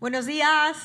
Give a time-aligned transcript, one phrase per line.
[0.00, 0.78] Buenos días.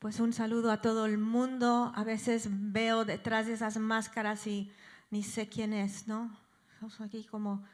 [0.00, 1.92] Pues un saludo a todo el mundo.
[1.94, 4.72] A veces veo detrás de esas máscaras y
[5.10, 6.36] ni sé quién es, ¿no?
[6.72, 7.64] Estamos aquí como,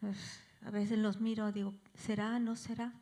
[0.00, 0.16] pues,
[0.64, 2.38] a veces los miro, digo, ¿será?
[2.38, 2.94] ¿No será?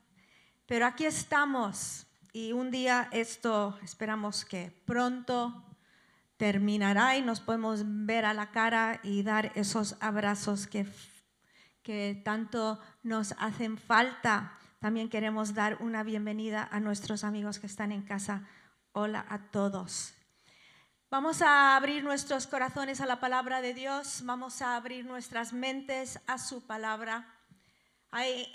[0.67, 5.63] Pero aquí estamos y un día esto esperamos que pronto
[6.37, 10.85] terminará y nos podemos ver a la cara y dar esos abrazos que,
[11.83, 14.59] que tanto nos hacen falta.
[14.79, 18.49] También queremos dar una bienvenida a nuestros amigos que están en casa
[18.93, 20.15] Hola a todos.
[21.11, 26.21] Vamos a abrir nuestros corazones a la palabra de Dios, vamos a abrir nuestras mentes
[26.27, 27.33] a su palabra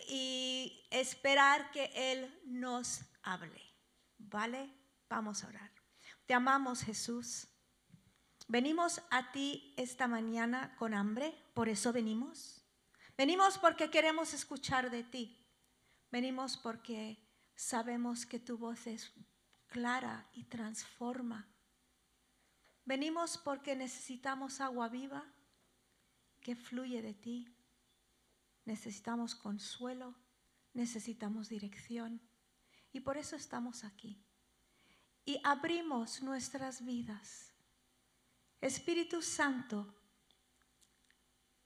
[0.09, 3.61] y esperar que Él nos hable.
[4.17, 4.69] ¿Vale?
[5.09, 5.71] Vamos a orar.
[6.25, 7.47] Te amamos Jesús.
[8.47, 12.54] Venimos a ti esta mañana con hambre, por eso venimos.
[13.17, 15.37] Venimos porque queremos escuchar de ti.
[16.11, 17.17] Venimos porque
[17.55, 19.13] sabemos que tu voz es
[19.67, 21.47] clara y transforma.
[22.83, 25.25] Venimos porque necesitamos agua viva
[26.41, 27.55] que fluye de ti.
[28.65, 30.15] Necesitamos consuelo,
[30.73, 32.21] necesitamos dirección
[32.91, 34.23] y por eso estamos aquí.
[35.23, 37.53] Y abrimos nuestras vidas.
[38.61, 39.95] Espíritu Santo,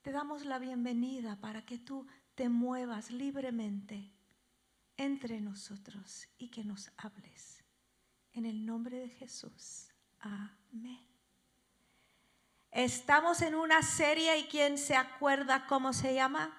[0.02, 4.14] te damos la bienvenida para que tú te muevas libremente
[4.98, 7.64] entre nosotros y que nos hables.
[8.34, 9.90] En el nombre de Jesús.
[10.20, 11.06] Amén.
[12.72, 16.56] Estamos en una serie y ¿quién se acuerda cómo se llama?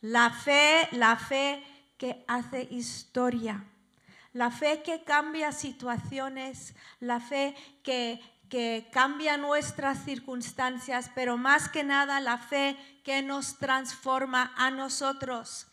[0.00, 1.62] La fe, la fe
[1.98, 3.64] que hace historia.
[4.32, 11.84] La fe que cambia situaciones, la fe que, que cambia nuestras circunstancias, pero más que
[11.84, 15.66] nada la fe que nos transforma a nosotros.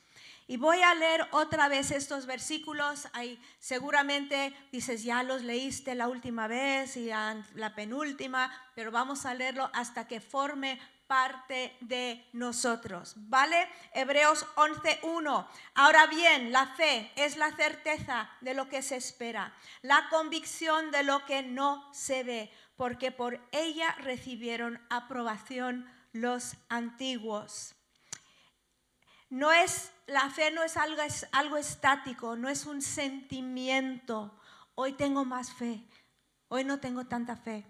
[0.45, 3.07] Y voy a leer otra vez estos versículos.
[3.13, 9.33] Ahí seguramente dices, ya los leíste la última vez y la penúltima, pero vamos a
[9.33, 13.13] leerlo hasta que forme parte de nosotros.
[13.15, 13.69] ¿Vale?
[13.93, 15.47] Hebreos 11.1.
[15.75, 21.03] Ahora bien, la fe es la certeza de lo que se espera, la convicción de
[21.03, 27.75] lo que no se ve, porque por ella recibieron aprobación los antiguos.
[29.29, 34.39] No es, la fe no es algo, es algo estático, no es un sentimiento.
[34.75, 35.83] Hoy tengo más fe,
[36.49, 37.65] hoy no tengo tanta fe.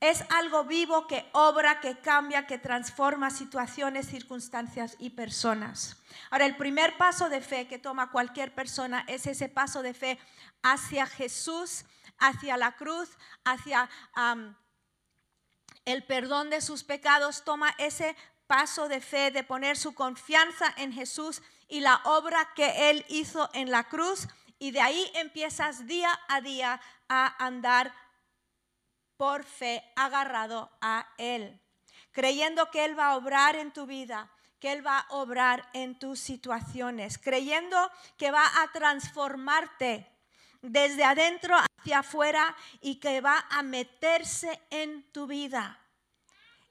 [0.00, 5.96] Es algo vivo que obra, que cambia, que transforma situaciones, circunstancias y personas.
[6.30, 10.18] Ahora, el primer paso de fe que toma cualquier persona es ese paso de fe
[10.62, 11.86] hacia Jesús,
[12.18, 13.10] hacia la cruz,
[13.44, 13.88] hacia
[15.84, 17.44] el perdón de sus pecados.
[17.44, 18.16] Toma ese
[18.46, 23.50] paso de fe, de poner su confianza en Jesús y la obra que Él hizo
[23.52, 24.28] en la cruz.
[24.58, 27.94] Y de ahí empiezas día a día a andar
[29.16, 31.60] por fe, agarrado a Él,
[32.12, 35.98] creyendo que Él va a obrar en tu vida, que Él va a obrar en
[35.98, 40.10] tus situaciones, creyendo que va a transformarte
[40.62, 45.78] desde adentro hacia afuera y que va a meterse en tu vida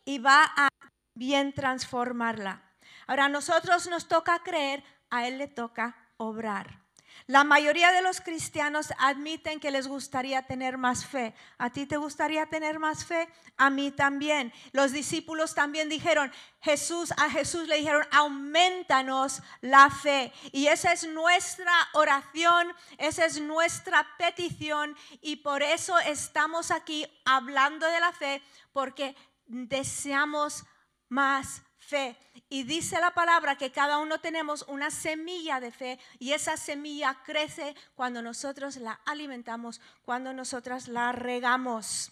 [0.03, 0.69] y va a
[1.15, 2.61] bien transformarla.
[3.07, 6.84] Ahora a nosotros nos toca creer, a Él le toca obrar.
[7.27, 11.33] La mayoría de los cristianos admiten que les gustaría tener más fe.
[11.57, 13.27] ¿A ti te gustaría tener más fe?
[13.57, 14.53] A mí también.
[14.73, 16.31] Los discípulos también dijeron,
[16.61, 20.31] Jesús, a Jesús le dijeron, aumentanos la fe.
[20.51, 27.87] Y esa es nuestra oración, esa es nuestra petición y por eso estamos aquí hablando
[27.87, 29.15] de la fe, porque
[29.47, 30.63] deseamos
[31.09, 32.17] más fe.
[32.49, 37.17] Y dice la palabra que cada uno tenemos una semilla de fe y esa semilla
[37.23, 42.11] crece cuando nosotros la alimentamos, cuando nosotras la regamos,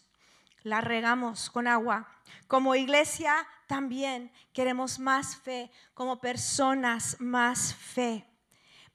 [0.64, 2.08] la regamos con agua.
[2.48, 8.26] Como iglesia también queremos más fe, como personas más fe.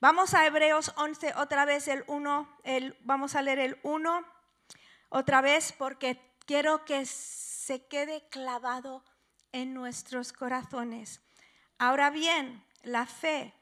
[0.00, 4.24] Vamos a Hebreos 11 otra vez el 1, el, vamos a leer el 1
[5.08, 9.04] otra vez porque quiero que se quede clavado
[9.52, 11.20] en nuestros corazones.
[11.78, 13.54] Ahora bien, la fe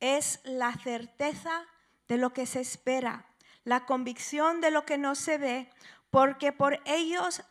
[0.00, 1.64] es la certeza
[2.08, 3.26] de lo que se espera,
[3.64, 5.70] la convicción de lo que no se ve,
[6.10, 7.42] porque por ellos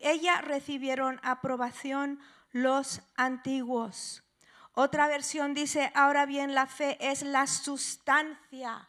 [0.00, 2.18] ella recibieron aprobación
[2.50, 4.24] los antiguos.
[4.72, 8.88] Otra versión dice, ahora bien, la fe es la sustancia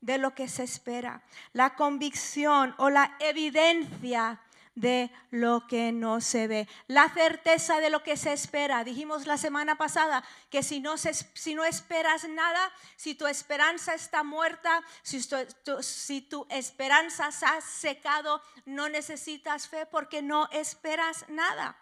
[0.00, 1.22] de lo que se espera,
[1.52, 4.40] la convicción o la evidencia
[4.80, 6.68] de lo que no se ve.
[6.86, 8.82] La certeza de lo que se espera.
[8.82, 14.22] Dijimos la semana pasada que si no, si no esperas nada, si tu esperanza está
[14.22, 21.26] muerta, si tu, si tu esperanza se ha secado, no necesitas fe porque no esperas
[21.28, 21.76] nada.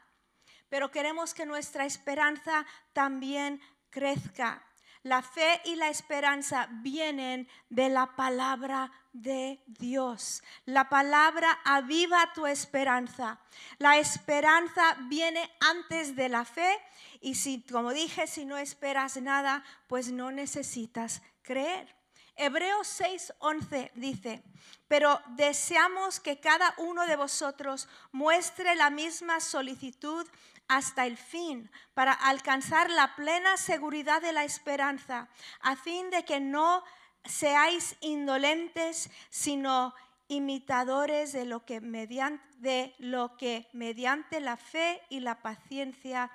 [0.68, 3.60] Pero queremos que nuestra esperanza también
[3.90, 4.64] crezca.
[5.04, 8.90] La fe y la esperanza vienen de la palabra
[9.22, 10.42] de Dios.
[10.64, 13.40] La palabra aviva tu esperanza.
[13.78, 16.78] La esperanza viene antes de la fe
[17.20, 21.94] y si, como dije, si no esperas nada, pues no necesitas creer.
[22.36, 24.42] Hebreos 6:11 dice,
[24.86, 30.24] pero deseamos que cada uno de vosotros muestre la misma solicitud
[30.68, 35.28] hasta el fin, para alcanzar la plena seguridad de la esperanza,
[35.60, 36.84] a fin de que no
[37.28, 39.94] seáis indolentes, sino
[40.28, 46.30] imitadores de lo que mediante, de lo que mediante la fe y la paciencia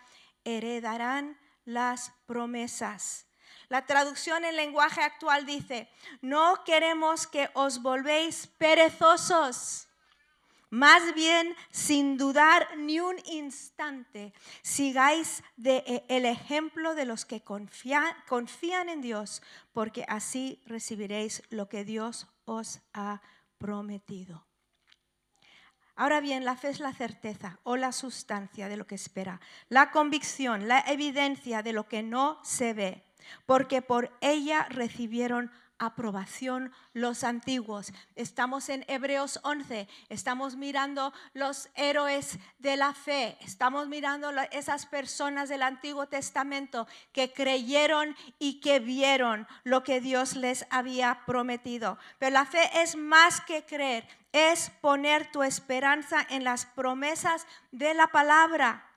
[0.45, 3.25] heredarán las promesas.
[3.69, 5.89] La traducción en lenguaje actual dice,
[6.21, 9.87] no queremos que os volvéis perezosos
[10.73, 14.33] más bien, sin dudar ni un instante,
[14.63, 21.85] sigáis eh, el ejemplo de los que confían en Dios, porque así recibiréis lo que
[21.85, 23.21] Dios os ha
[23.59, 24.47] prometido.
[25.95, 29.91] Ahora bien, la fe es la certeza o la sustancia de lo que espera, la
[29.91, 33.03] convicción, la evidencia de lo que no se ve,
[33.45, 37.93] porque por ella recibieron aprobación los antiguos.
[38.15, 45.49] Estamos en Hebreos 11, estamos mirando los héroes de la fe, estamos mirando esas personas
[45.49, 51.97] del Antiguo Testamento que creyeron y que vieron lo que Dios les había prometido.
[52.19, 57.93] Pero la fe es más que creer, es poner tu esperanza en las promesas de
[57.93, 58.89] la palabra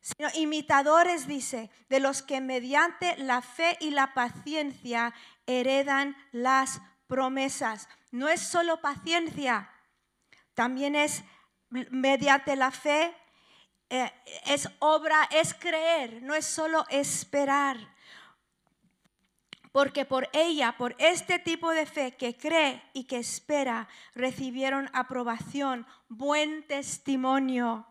[0.00, 5.12] sino imitadores, dice, de los que mediante la fe y la paciencia
[5.46, 7.88] heredan las promesas.
[8.10, 9.70] No es solo paciencia,
[10.54, 11.24] también es
[11.70, 13.14] mediante la fe,
[13.90, 14.10] eh,
[14.46, 17.76] es obra, es creer, no es solo esperar.
[19.72, 25.86] Porque por ella, por este tipo de fe que cree y que espera, recibieron aprobación,
[26.08, 27.86] buen testimonio,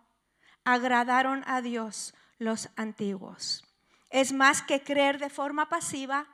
[0.67, 3.63] agradaron a Dios los antiguos.
[4.09, 6.27] Es más que creer de forma pasiva,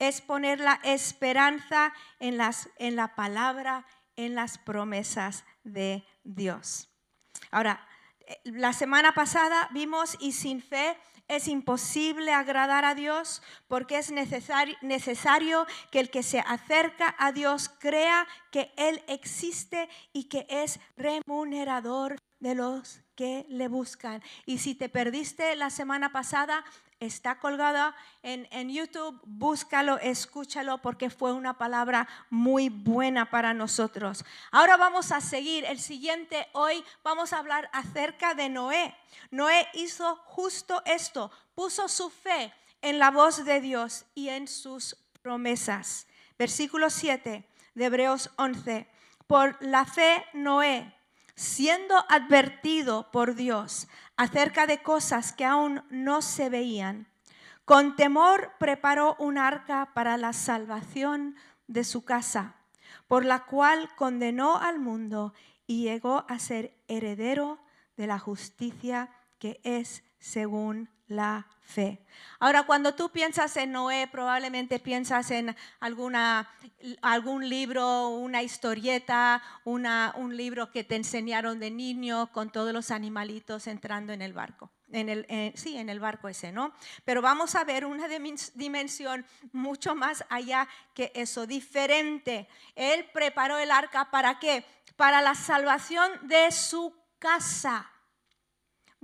[0.00, 3.86] es poner la esperanza en, las, en la palabra,
[4.16, 6.88] en las promesas de Dios.
[7.52, 7.86] Ahora,
[8.26, 10.96] eh, la semana pasada vimos y sin fe
[11.28, 17.30] es imposible agradar a Dios porque es necesario, necesario, que el que se acerca a
[17.30, 24.22] Dios crea que Él existe y que es remunerador de los que le buscan.
[24.44, 26.62] Y si te perdiste la semana pasada,
[27.00, 34.26] está colgada en, en, YouTube, búscalo, escúchalo, porque fue una palabra muy buena para nosotros.
[34.50, 35.64] Ahora vamos a seguir.
[35.64, 38.94] El siguiente, hoy vamos a hablar acerca de Noé.
[39.30, 42.52] Noé hizo justo esto, puso su fe
[42.82, 46.06] en la voz de Dios y en sus promesas.
[46.38, 48.86] Versículo 7 de Hebreos 11.
[49.26, 50.93] Por la fe, Noé
[51.34, 57.08] siendo advertido por Dios acerca de cosas que aún no se veían,
[57.64, 61.34] con temor preparó un arca para la salvación
[61.66, 62.56] de su casa,
[63.08, 65.32] por la cual condenó al mundo
[65.66, 67.58] y llegó a ser heredero
[67.96, 71.98] de la justicia que es según la fe.
[72.38, 76.50] Ahora, cuando tú piensas en Noé, probablemente piensas en alguna,
[77.02, 82.90] algún libro, una historieta, una, un libro que te enseñaron de niño con todos los
[82.90, 84.70] animalitos entrando en el barco.
[84.92, 86.72] En el, sí, en el barco ese, ¿no?
[87.04, 88.06] Pero vamos a ver una
[88.54, 92.46] dimensión mucho más allá que eso, diferente.
[92.76, 94.64] Él preparó el arca para qué?
[94.96, 97.90] Para la salvación de su casa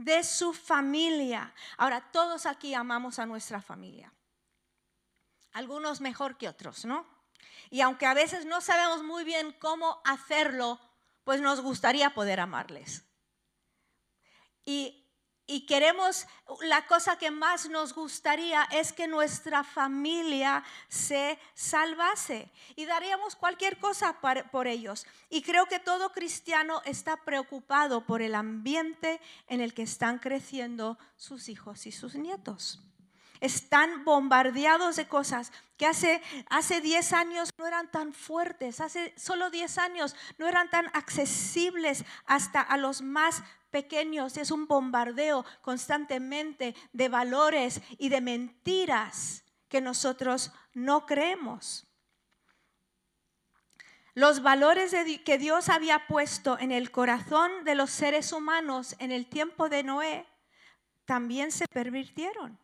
[0.05, 1.55] de su familia.
[1.77, 4.13] Ahora, todos aquí amamos a nuestra familia.
[5.53, 7.07] Algunos mejor que otros, ¿no?
[7.71, 10.81] Y aunque a veces no sabemos muy bien cómo hacerlo,
[11.25, 13.05] pues nos gustaría poder amarles.
[14.65, 15.00] Y
[15.51, 16.29] y queremos,
[16.61, 23.77] la cosa que más nos gustaría es que nuestra familia se salvase y daríamos cualquier
[23.79, 24.21] cosa
[24.53, 25.09] por ellos.
[25.29, 30.99] Y creo que todo cristiano está preocupado por el ambiente en el que están creciendo
[31.17, 32.81] sus hijos y sus nietos.
[33.41, 39.51] están bombardeados de cosas que hace, hace 10 años no eran tan fuertes, hace solo
[39.51, 44.37] 10 años no eran tan accesibles hasta a los más pequeños.
[44.37, 51.87] Es un bombardeo constantemente de valores y de mentiras que nosotros no creemos.
[54.15, 59.27] Los valores que Dios había puesto en el corazón de los seres humanos en el
[59.27, 60.27] tiempo de Noé
[61.05, 62.59] también se pervirtieron.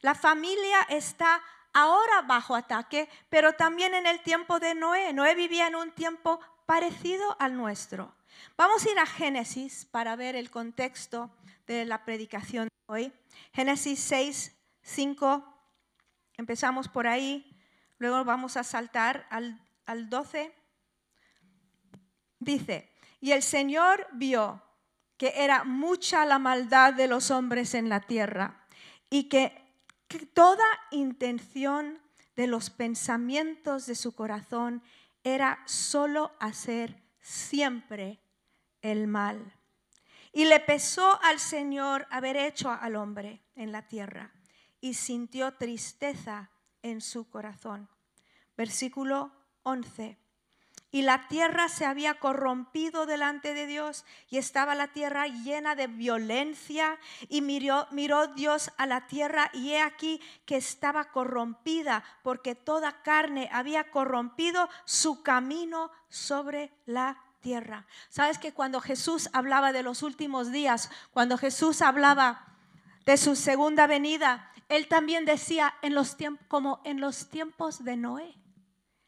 [0.00, 5.12] La familia está ahora bajo ataque, pero también en el tiempo de Noé.
[5.12, 8.14] Noé vivía en un tiempo parecido al nuestro.
[8.56, 11.30] Vamos a ir a Génesis para ver el contexto
[11.66, 13.12] de la predicación de hoy.
[13.52, 15.44] Génesis 6, 5,
[16.36, 17.56] empezamos por ahí,
[17.98, 20.54] luego vamos a saltar al, al 12.
[22.38, 24.62] Dice, y el Señor vio
[25.20, 28.66] que era mucha la maldad de los hombres en la tierra
[29.10, 29.68] y que,
[30.32, 32.00] toda intención
[32.34, 34.82] de los pensamientos de su corazón
[35.22, 38.18] era solo hacer siempre
[38.82, 39.54] el mal.
[40.32, 44.32] Y le pesó al Señor haber hecho al hombre en la tierra
[44.80, 46.50] y sintió tristeza
[46.82, 47.88] en su corazón.
[48.56, 49.32] Versículo
[49.62, 50.18] 11
[50.92, 55.86] y la tierra se había corrompido delante de Dios y estaba la tierra llena de
[55.86, 62.56] violencia y miró, miró, Dios a la tierra y he aquí que estaba corrompida porque
[62.56, 67.86] toda carne había corrompido su camino sobre la tierra.
[68.08, 72.56] Sabes que cuando Jesús hablaba de los últimos días, cuando Jesús hablaba
[73.06, 76.16] de su segunda venida, él también decía en los
[76.48, 78.40] como en los tiempos de Noé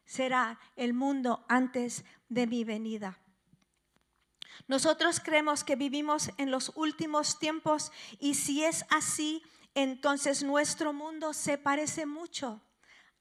[0.05, 3.19] será el mundo antes de mi venida.
[4.67, 9.41] Nosotros creemos que vivimos en los últimos tiempos y si es así,
[9.73, 12.61] entonces nuestro mundo se parece mucho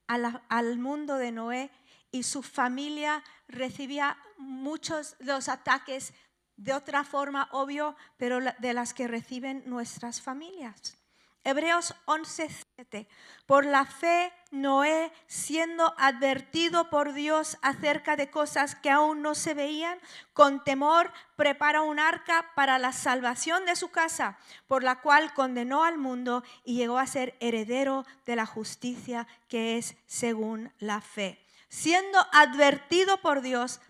[0.06, 1.70] al mundo de Noé
[2.12, 6.14] y su familia recibía muchos los ataques
[6.56, 10.98] de otra forma, obvio, pero de las que reciben nuestras familias.
[11.44, 13.08] Hebreos 11:7.
[13.46, 19.54] Por la fe, Noé, siendo advertido por Dios acerca de cosas que aún no se
[19.54, 19.98] veían,
[20.34, 24.38] con temor prepara un arca para la salvación de su casa,
[24.68, 29.78] por la cual condenó al mundo y llegó a ser heredero de la justicia que
[29.78, 31.41] es según la fe.
[31.72, 33.80] Siendo advertido por Dios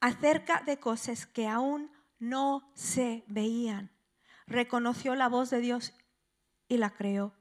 [0.00, 3.94] acerca de cosas que aún no se veían,
[4.46, 5.92] reconoció la voz de Dios
[6.66, 7.34] y la creó.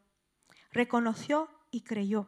[0.72, 2.27] Reconoció y creyó.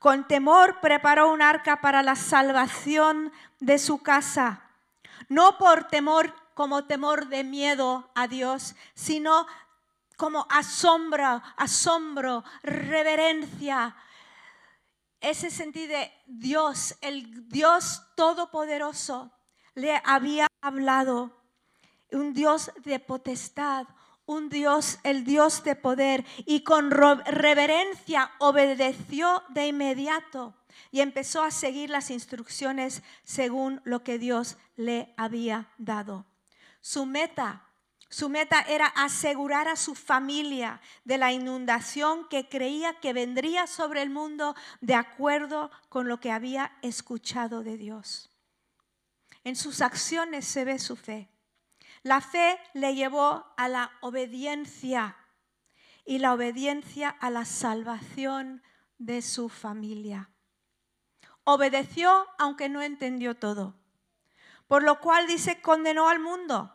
[0.00, 4.68] Con temor preparó un arca para la salvación de su casa.
[5.28, 9.46] No por temor como temor de miedo a Dios, sino
[10.16, 13.96] como asombro, asombro, reverencia.
[15.24, 19.32] Ese sentido de Dios, el Dios todopoderoso,
[19.74, 21.30] le había hablado.
[22.12, 23.86] Un Dios de potestad,
[24.26, 30.54] un Dios, el Dios de poder, y con reverencia obedeció de inmediato
[30.90, 36.26] y empezó a seguir las instrucciones según lo que Dios le había dado.
[36.82, 37.63] Su meta,
[38.14, 44.02] su meta era asegurar a su familia de la inundación que creía que vendría sobre
[44.02, 48.30] el mundo de acuerdo con lo que había escuchado de Dios.
[49.42, 51.28] En sus acciones se ve su fe.
[52.04, 55.16] La fe le llevó a la obediencia
[56.04, 58.62] y la obediencia a la salvación
[58.98, 60.30] de su familia.
[61.42, 63.74] Obedeció aunque no entendió todo.
[64.68, 66.72] Por lo cual dice, condenó al mundo.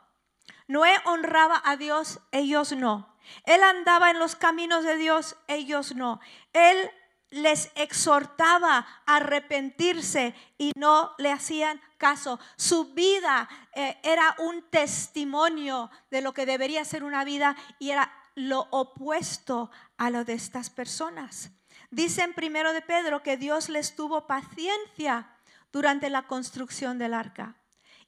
[0.69, 3.17] Noé honraba a Dios, ellos no.
[3.45, 6.19] Él andaba en los caminos de Dios, ellos no.
[6.53, 6.91] Él
[7.31, 12.39] les exhortaba a arrepentirse y no le hacían caso.
[12.55, 18.13] Su vida eh, era un testimonio de lo que debería ser una vida y era
[18.35, 21.49] lo opuesto a lo de estas personas.
[21.89, 25.35] Dice en primero de Pedro que Dios les tuvo paciencia
[25.71, 27.55] durante la construcción del arca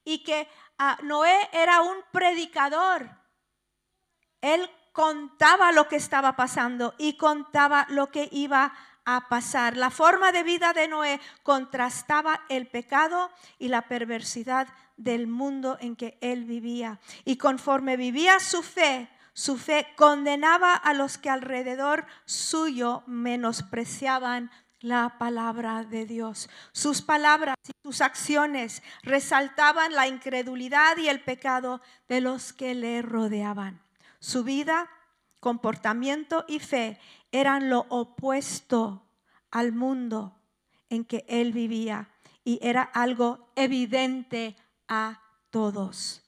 [0.03, 0.47] y que
[0.89, 3.09] ah, Noé era un predicador.
[4.41, 9.77] Él contaba lo que estaba pasando y contaba lo que iba a a pasar.
[9.77, 15.95] La forma de vida de Noé contrastaba el pecado y la perversidad del mundo en
[15.95, 16.99] que él vivía.
[17.25, 25.17] Y conforme vivía su fe, su fe condenaba a los que alrededor suyo menospreciaban la
[25.17, 26.49] palabra de Dios.
[26.71, 33.01] Sus palabras y sus acciones resaltaban la incredulidad y el pecado de los que le
[33.01, 33.81] rodeaban.
[34.19, 34.89] Su vida
[35.39, 36.99] comportamiento y fe
[37.31, 39.03] eran lo opuesto
[39.49, 40.37] al mundo
[40.89, 42.09] en que él vivía
[42.43, 44.55] y era algo evidente
[44.87, 46.20] a todos.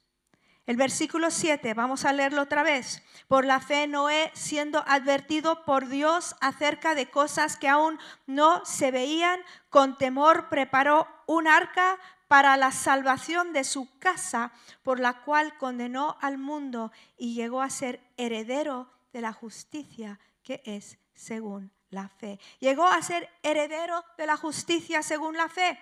[0.66, 3.04] El versículo 7, vamos a leerlo otra vez.
[3.28, 8.90] Por la fe Noé, siendo advertido por Dios acerca de cosas que aún no se
[8.90, 14.54] veían, con temor preparó un arca para la salvación de su casa,
[14.84, 20.62] por la cual condenó al mundo y llegó a ser heredero de la justicia que
[20.66, 22.40] es según la fe.
[22.60, 25.78] Llegó a ser heredero de la justicia según la fe.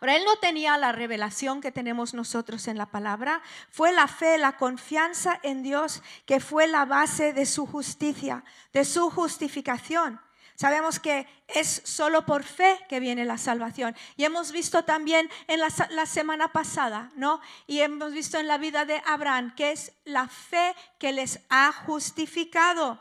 [0.00, 3.42] Ahora, él no tenía la revelación que tenemos nosotros en la palabra.
[3.70, 8.42] Fue la fe, la confianza en Dios que fue la base de su justicia,
[8.72, 10.18] de su justificación.
[10.54, 13.94] Sabemos que es solo por fe que viene la salvación.
[14.16, 17.40] Y hemos visto también en la, la, semana pasada, ¿no?
[17.66, 21.72] Y hemos visto en la vida de Abraham que es la fe que les ha
[21.72, 22.98] justificado.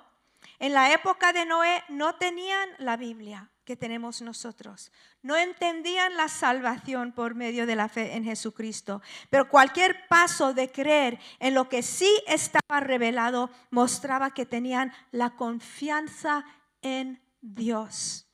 [0.58, 4.92] En la época de Noé no tenían la Biblia que tenemos nosotros.
[5.22, 9.04] No entendían la salvación por medio de la fe en Jesucristo.
[9.30, 15.36] Pero cualquier paso de creer en lo que sí estaba revelado mostraba que tenían la
[15.36, 16.46] confianza
[16.82, 18.26] en Dios.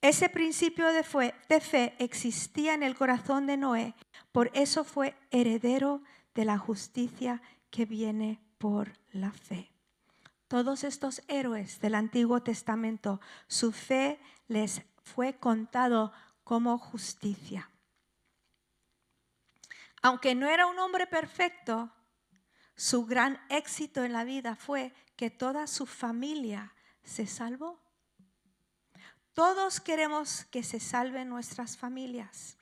[0.00, 3.94] Ese principio de fe, de fe existía en el corazón de Noé.
[4.32, 6.00] Por eso fue heredero
[6.34, 9.70] de la justicia que viene por la fe.
[10.48, 16.12] Todos estos héroes del Antiguo Testamento, su fe les fue contado
[16.42, 17.70] como justicia.
[20.00, 21.92] Aunque no era un hombre perfecto,
[22.74, 27.78] su gran éxito en la vida fue que toda su familia se salvó.
[29.34, 32.56] Todos queremos que se salven nuestras familias.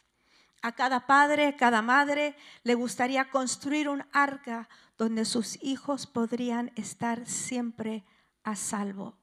[0.63, 6.73] A cada padre, a cada madre le gustaría construir un arca donde sus hijos podrían
[6.77, 8.05] estar siempre
[8.43, 9.17] a salvo.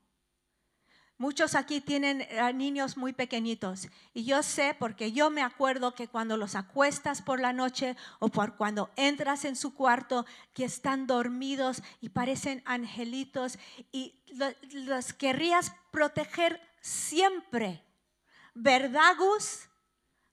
[1.18, 6.08] Muchos aquí tienen eh, niños muy pequeñitos y yo sé porque yo me acuerdo que
[6.08, 11.08] cuando los acuestas por la noche o por cuando entras en su cuarto que están
[11.08, 13.58] dormidos y parecen angelitos
[13.92, 14.15] y
[14.72, 17.86] los querrías proteger siempre.
[18.55, 19.70] ¿Verdad, Gus?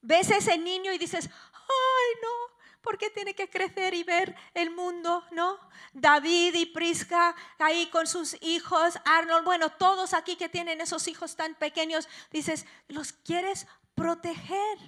[0.00, 4.34] Ves a ese niño y dices, ay no, ¿Por qué tiene que crecer y ver
[4.54, 5.58] el mundo, ¿no?
[5.92, 11.36] David y Prisca ahí con sus hijos, Arnold, bueno, todos aquí que tienen esos hijos
[11.36, 14.78] tan pequeños, dices, los quieres proteger.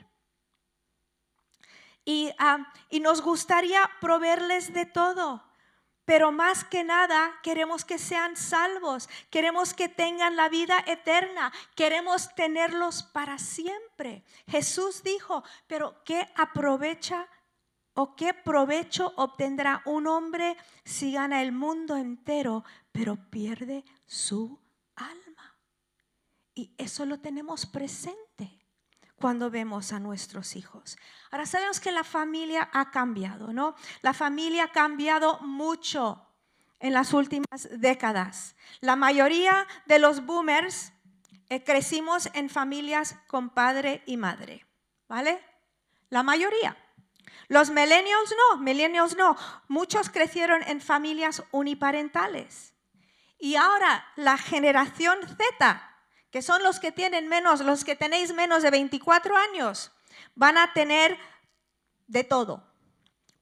[2.05, 2.31] Y,
[2.89, 5.45] y nos gustaría proveerles de todo.
[6.05, 12.35] Pero más que nada queremos que sean salvos, queremos que tengan la vida eterna, queremos
[12.35, 14.25] tenerlos para siempre.
[14.49, 17.29] Jesús dijo, pero ¿qué aprovecha
[17.95, 24.59] ¿O qué provecho obtendrá un hombre si gana el mundo entero, pero pierde su
[24.97, 25.59] alma?
[26.55, 28.59] Y eso lo tenemos presente
[29.23, 30.97] cuando vemos a nuestros hijos.
[31.31, 33.75] Ahora sabemos que la familia ha cambiado, ¿no?
[34.03, 36.27] La familia ha cambiado mucho
[36.81, 38.57] en las últimas décadas.
[38.81, 40.93] La mayoría de los boomers
[41.49, 44.67] eh, crecimos en familias con padre y madre,
[45.09, 45.41] ¿vale?
[46.11, 46.77] La mayoría.
[47.49, 49.37] Los millennials no, millennials no.
[49.69, 52.73] Muchos crecieron en familias uniparentales.
[53.39, 55.97] Y ahora la generación Z,
[56.31, 59.93] que son los que tienen menos, los que tenéis menos de 24 años,
[60.35, 61.19] van a tener
[62.07, 62.63] de todo.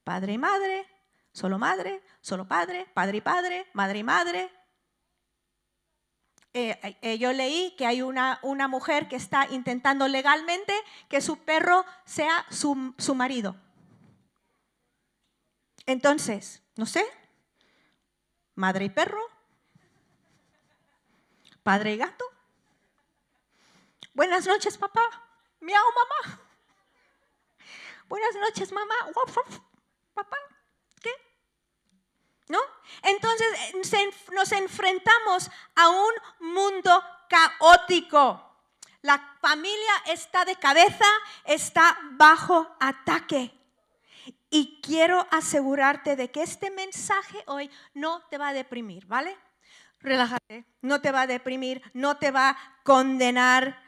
[0.03, 0.87] Padre y madre,
[1.31, 4.51] solo madre, solo padre, padre y padre, madre y madre.
[6.53, 10.73] Eh, eh, yo leí que hay una, una, mujer que está intentando legalmente
[11.07, 13.55] que su perro sea su, su marido.
[15.85, 17.05] Entonces, no sé,
[18.55, 19.21] madre y perro,
[21.63, 22.25] padre y gato.
[24.13, 25.01] Buenas noches, papá.
[25.61, 26.39] Miau, mamá.
[28.07, 28.95] Buenas noches, mamá.
[30.13, 30.37] Papá,
[31.01, 31.11] ¿qué?
[32.47, 32.59] ¿No?
[33.03, 38.51] Entonces eh, nos enfrentamos a un mundo caótico.
[39.01, 41.05] La familia está de cabeza,
[41.45, 43.60] está bajo ataque.
[44.49, 49.37] Y quiero asegurarte de que este mensaje hoy no te va a deprimir, ¿vale?
[49.99, 53.81] Relájate, no te va a deprimir, no te va a condenar,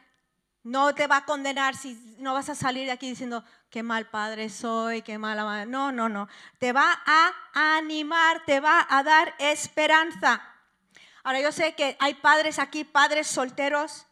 [0.63, 4.09] no te va a condenar si no vas a salir de aquí diciendo, qué mal
[4.09, 5.65] padre soy, qué mala madre.
[5.65, 6.27] No, no, no.
[6.59, 7.33] Te va a
[7.77, 10.41] animar, te va a dar esperanza.
[11.23, 14.05] Ahora yo sé que hay padres aquí, padres solteros.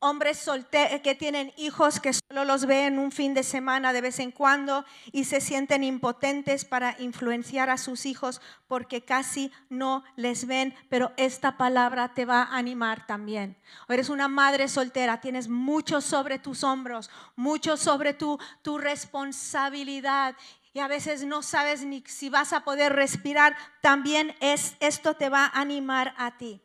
[0.00, 4.18] Hombres solteros que tienen hijos que solo los ven un fin de semana de vez
[4.20, 10.46] en cuando y se sienten impotentes para influenciar a sus hijos porque casi no les
[10.46, 13.56] ven, pero esta palabra te va a animar también.
[13.88, 20.36] O eres una madre soltera, tienes mucho sobre tus hombros, mucho sobre tu, tu responsabilidad
[20.72, 25.28] y a veces no sabes ni si vas a poder respirar, también es, esto te
[25.28, 26.62] va a animar a ti.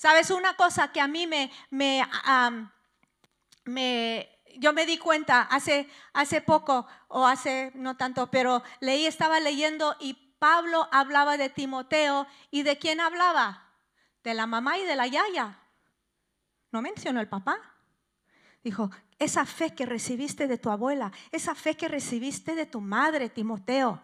[0.00, 2.02] ¿Sabes una cosa que a mí me, me,
[3.66, 9.40] me yo me di cuenta hace, hace poco, o hace no tanto, pero leí, estaba
[9.40, 13.74] leyendo y Pablo hablaba de Timoteo y de quién hablaba?
[14.24, 15.58] De la mamá y de la yaya.
[16.72, 17.58] No mencionó el papá.
[18.64, 23.28] Dijo, esa fe que recibiste de tu abuela, esa fe que recibiste de tu madre,
[23.28, 24.00] Timoteo.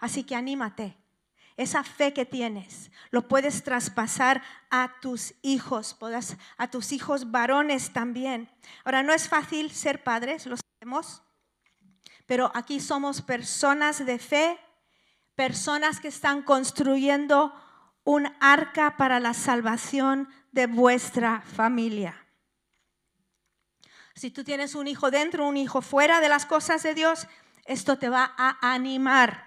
[0.00, 1.03] Así que anímate.
[1.56, 5.96] Esa fe que tienes lo puedes traspasar a tus hijos,
[6.56, 8.50] a tus hijos varones también.
[8.84, 11.22] Ahora, no es fácil ser padres, lo sabemos,
[12.26, 14.58] pero aquí somos personas de fe,
[15.36, 17.54] personas que están construyendo
[18.02, 22.16] un arca para la salvación de vuestra familia.
[24.14, 27.26] Si tú tienes un hijo dentro, un hijo fuera de las cosas de Dios,
[27.64, 29.43] esto te va a animar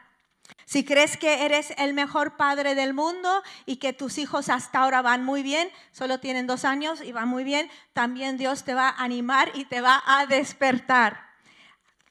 [0.65, 5.01] si crees que eres el mejor padre del mundo y que tus hijos hasta ahora
[5.01, 8.89] van muy bien, solo tienen dos años y van muy bien, también Dios te va
[8.89, 11.26] a animar y te va a despertar.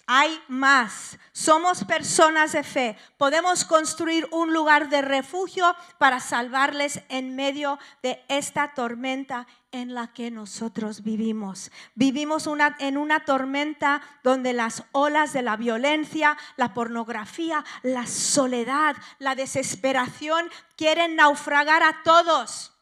[0.07, 1.19] Hay más.
[1.33, 2.97] Somos personas de fe.
[3.19, 10.13] Podemos construir un lugar de refugio para salvarles en medio de esta tormenta en la
[10.13, 11.73] que nosotros vivimos.
[11.97, 19.35] Vivimos en una tormenta donde las olas de la violencia, la pornografía, la soledad, la
[19.35, 22.76] desesperación quieren naufragar a todos.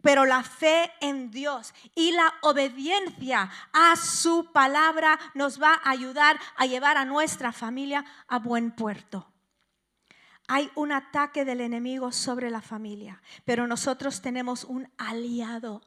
[0.00, 6.38] Pero la fe en Dios y la obediencia a su palabra nos va a ayudar
[6.56, 9.32] a llevar a nuestra familia a buen puerto.
[10.46, 15.82] Hay un ataque del enemigo sobre la familia, pero nosotros tenemos un aliado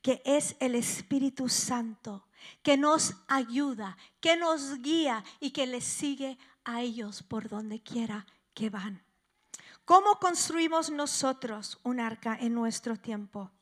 [0.00, 2.28] que es el Espíritu Santo,
[2.62, 8.26] que nos ayuda, que nos guía y que les sigue a ellos por donde quiera
[8.54, 9.05] que van.
[9.86, 13.52] ¿Cómo construimos nosotros un arca en nuestro tiempo?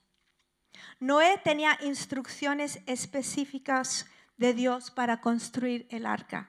[0.98, 4.06] Noé tenía instrucciones específicas
[4.38, 6.48] de Dios para construir el arca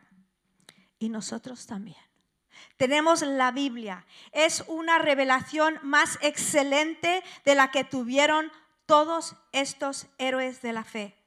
[0.98, 1.98] y nosotros también.
[2.78, 4.06] Tenemos la Biblia.
[4.32, 8.50] Es una revelación más excelente de la que tuvieron
[8.86, 11.18] todos estos héroes de la fe.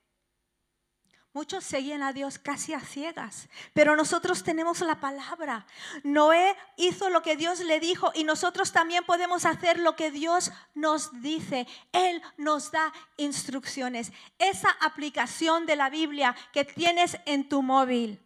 [1.38, 5.66] Muchos seguían a Dios casi a ciegas, pero nosotros tenemos la palabra.
[6.02, 10.50] Noé hizo lo que Dios le dijo y nosotros también podemos hacer lo que Dios
[10.74, 11.68] nos dice.
[11.92, 14.10] Él nos da instrucciones.
[14.40, 18.20] Esa aplicación de la Biblia que tienes en tu móvil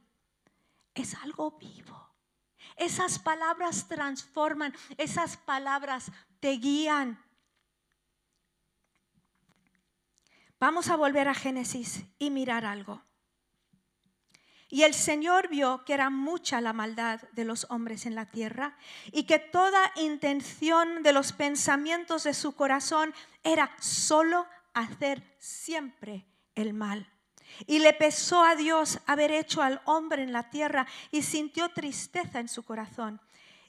[0.95, 2.15] es algo vivo.
[2.77, 7.23] Esas palabras transforman, esas palabras te guían.
[10.63, 13.03] Vamos a volver a Génesis y mirar algo.
[14.69, 18.77] Y el Señor vio que era mucha la maldad de los hombres en la tierra
[19.11, 26.75] y que toda intención de los pensamientos de su corazón era solo hacer siempre el
[26.75, 27.13] mal.
[27.67, 32.39] Y le pesó a Dios haber hecho al hombre en la tierra y sintió tristeza
[32.39, 33.21] en su corazón.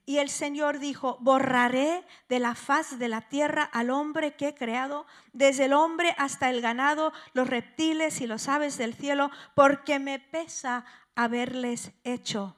[0.06, 4.56] Y el Señor dijo, borraré de la faz de la tierra al hombre que he
[4.56, 10.00] creado, desde el hombre hasta el ganado, los reptiles y los aves del cielo, porque
[10.00, 10.86] me pesa
[11.16, 12.58] haberles hecho.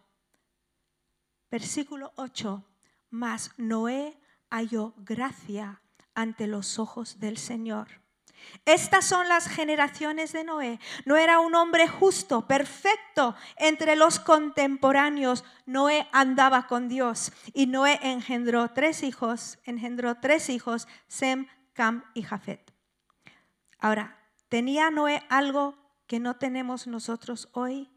[1.52, 2.64] Versículo 8,
[3.12, 5.82] mas Noé halló gracia
[6.16, 8.05] ante los ojos del Señor.
[8.66, 10.80] Estas son las generaciones de Noé.
[11.06, 15.44] No era un hombre justo, perfecto entre los contemporáneos.
[15.66, 22.24] Noé andaba con Dios y Noé engendró tres hijos, engendró tres hijos, Sem, Cam y
[22.24, 22.74] Jafet.
[23.80, 24.18] Ahora,
[24.50, 27.90] ¿tenía Noé algo que no tenemos nosotros hoy?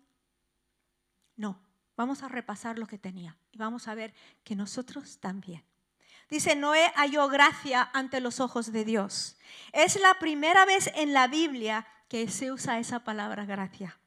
[1.37, 1.69] No.
[1.99, 5.65] Vamos a repasar lo que tenía y vamos a ver que nosotros también.
[6.31, 9.37] Dice, Noé halló gracia ante los ojos de Dios.
[9.73, 13.99] Es la primera vez en la Biblia que se usa esa palabra gracia,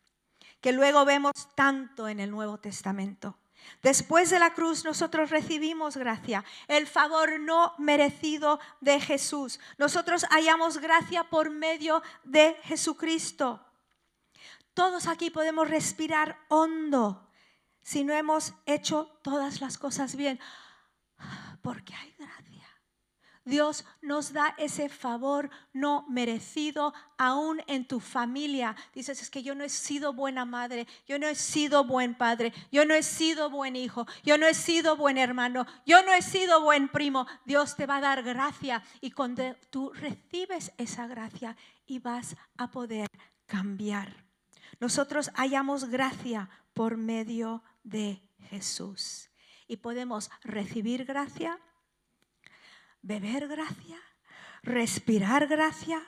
[0.60, 3.38] que luego vemos tanto en el Nuevo Testamento.
[3.82, 9.60] Después de la cruz nosotros recibimos gracia, el favor no merecido de Jesús.
[9.78, 13.64] Nosotros hallamos gracia por medio de Jesucristo.
[14.74, 17.28] Todos aquí podemos respirar hondo
[17.84, 20.40] si no hemos hecho todas las cosas bien
[21.62, 22.52] porque hay gracia.
[23.44, 28.76] Dios nos da ese favor no merecido aún en tu familia.
[28.94, 32.54] Dices, es que yo no he sido buena madre, yo no he sido buen padre,
[32.72, 36.22] yo no he sido buen hijo, yo no he sido buen hermano, yo no he
[36.22, 37.26] sido buen primo.
[37.46, 42.70] Dios te va a dar gracia y cuando tú recibes esa gracia y vas a
[42.70, 43.08] poder
[43.48, 44.24] cambiar.
[44.80, 49.31] Nosotros hallamos gracia por medio de Jesús
[49.72, 51.58] y podemos recibir gracia
[53.02, 53.98] beber gracia,
[54.64, 56.02] respirar gracia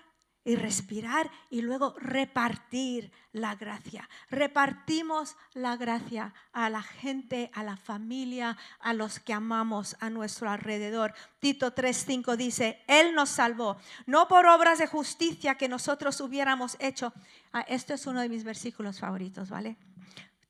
[0.43, 4.10] y respirar y luego repartir la gracia.
[4.30, 10.49] Repartimos la gracia a la gente, a la familia, a los que amamos a nuestro
[10.49, 11.13] alrededor.
[11.39, 17.13] Tito 3:5 dice, Él nos salvó, no por obras de justicia que nosotros hubiéramos hecho.
[17.54, 19.78] Ah, esto es uno de mis versículos favoritos, ¿vale?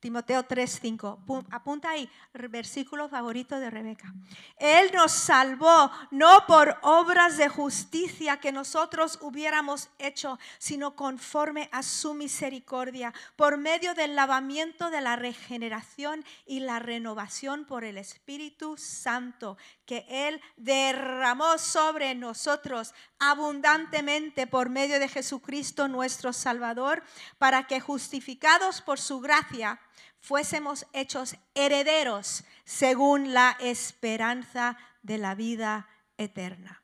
[0.04, 1.46] Timoteo 3:5.
[1.50, 4.14] Apunta ahí, versículo favorito de Rebeca.
[4.58, 11.84] Él nos salvó no por obras de justicia que nosotros hubiéramos hecho, sino conforme a
[11.84, 18.76] su misericordia, por medio del lavamiento de la regeneración y la renovación por el Espíritu
[18.76, 27.04] Santo que Él derramó sobre nosotros abundantemente por medio de Jesucristo nuestro Salvador,
[27.38, 29.80] para que justificados por su gracia,
[30.24, 36.82] fuésemos hechos herederos según la esperanza de la vida eterna.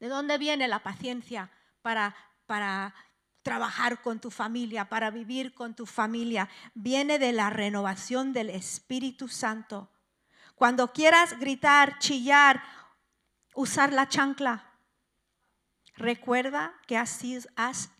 [0.00, 2.96] ¿De dónde viene la paciencia para, para
[3.42, 6.48] trabajar con tu familia, para vivir con tu familia?
[6.74, 9.88] Viene de la renovación del Espíritu Santo.
[10.56, 12.60] Cuando quieras gritar, chillar,
[13.54, 14.68] usar la chancla,
[15.94, 17.22] recuerda que has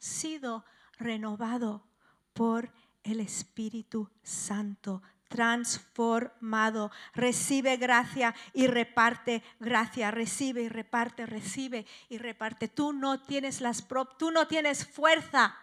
[0.00, 0.64] sido
[0.98, 1.86] renovado
[2.32, 2.72] por
[3.04, 6.90] el Espíritu Santo, transformado.
[7.14, 12.68] Recibe gracia y reparte gracia, recibe y reparte, recibe y reparte.
[12.68, 13.86] Tú no tienes las
[14.18, 15.56] tú no tienes fuerza.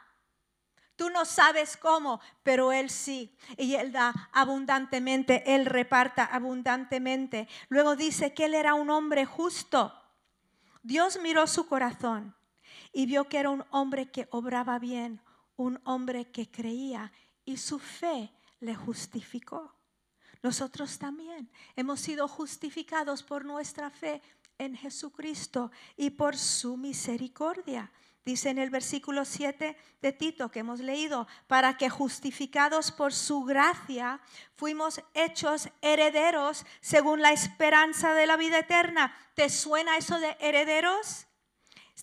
[0.95, 3.36] Tú no sabes cómo, pero Él sí.
[3.58, 7.50] Y Él da abundantemente, Él reparta abundantemente.
[7.67, 9.93] Luego dice que Él era un hombre justo.
[10.84, 12.34] Dios miró su corazón
[12.93, 15.19] y vio que era un hombre que obraba bien,
[15.58, 17.12] un hombre que creía
[17.46, 19.76] y su fe le justificó.
[20.42, 24.22] Nosotros también hemos sido justificados por nuestra fe
[24.58, 27.92] en Jesucristo y por su misericordia.
[28.26, 33.44] Dice en el versículo 7 de Tito que hemos leído, para que justificados por su
[33.44, 34.20] gracia
[34.56, 39.16] fuimos hechos herederos según la esperanza de la vida eterna.
[39.36, 41.28] ¿Te suena eso de herederos?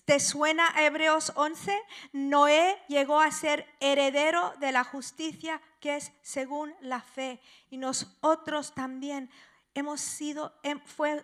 [0.05, 1.79] ¿Te suena Hebreos 11?
[2.13, 7.39] Noé llegó a ser heredero de la justicia que es según la fe.
[7.69, 9.29] Y nosotros también
[9.75, 10.53] hemos sido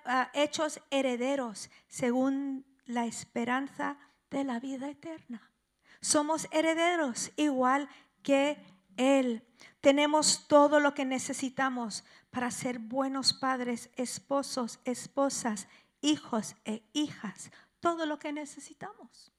[0.06, 3.98] ah, hechos herederos según la esperanza
[4.30, 5.52] de la vida eterna.
[6.00, 7.90] Somos herederos igual
[8.24, 8.64] que
[8.96, 9.44] Él.
[9.82, 15.68] Tenemos todo lo que necesitamos para ser buenos padres, esposos, esposas,
[16.02, 19.32] hijos e hijas todo lo que necesitamos.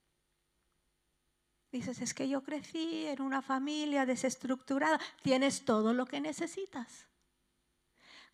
[1.73, 4.99] Dices, es que yo crecí en una familia desestructurada.
[5.23, 7.07] Tienes todo lo que necesitas.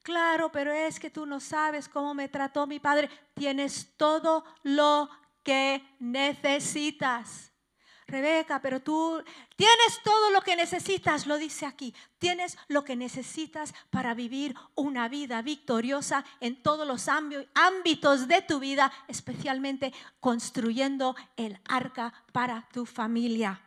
[0.03, 3.11] Claro, pero es que tú no sabes cómo me trató mi padre.
[3.35, 5.11] Tienes todo lo
[5.43, 7.53] que necesitas.
[8.09, 9.21] Rebeca, pero tú
[9.57, 11.93] tienes todo lo que necesitas, lo dice aquí.
[12.19, 18.61] Tienes lo que necesitas para vivir una vida victoriosa en todos los ámbitos de tu
[18.61, 23.61] vida, especialmente construyendo el arca para tu familia.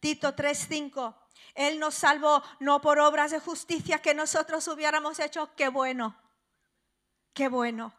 [0.00, 1.14] Tito 3:5.
[1.54, 5.50] Él nos salvó no por obras de justicia que nosotros hubiéramos hecho.
[5.54, 6.16] Qué bueno.
[7.34, 7.92] Qué bueno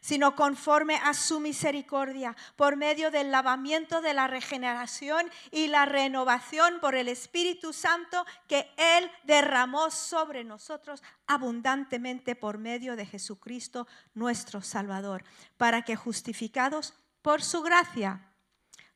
[0.00, 6.80] sino conforme a su misericordia, por medio del lavamiento de la regeneración y la renovación
[6.80, 14.62] por el Espíritu Santo que Él derramó sobre nosotros abundantemente por medio de Jesucristo nuestro
[14.62, 15.24] Salvador,
[15.56, 18.32] para que justificados por su gracia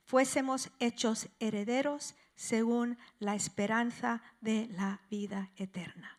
[0.05, 6.19] fuésemos hechos herederos según la esperanza de la vida eterna.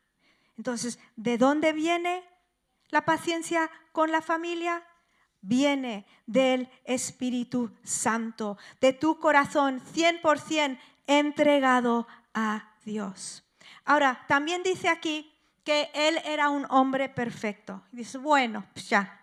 [0.58, 2.24] Entonces, ¿de dónde viene
[2.94, 4.84] la paciencia con la familia
[5.42, 13.44] viene del Espíritu Santo, de tu corazón 100% entregado a Dios.
[13.84, 17.82] Ahora, también dice aquí que él era un hombre perfecto.
[17.92, 19.20] dice, bueno, pues ya.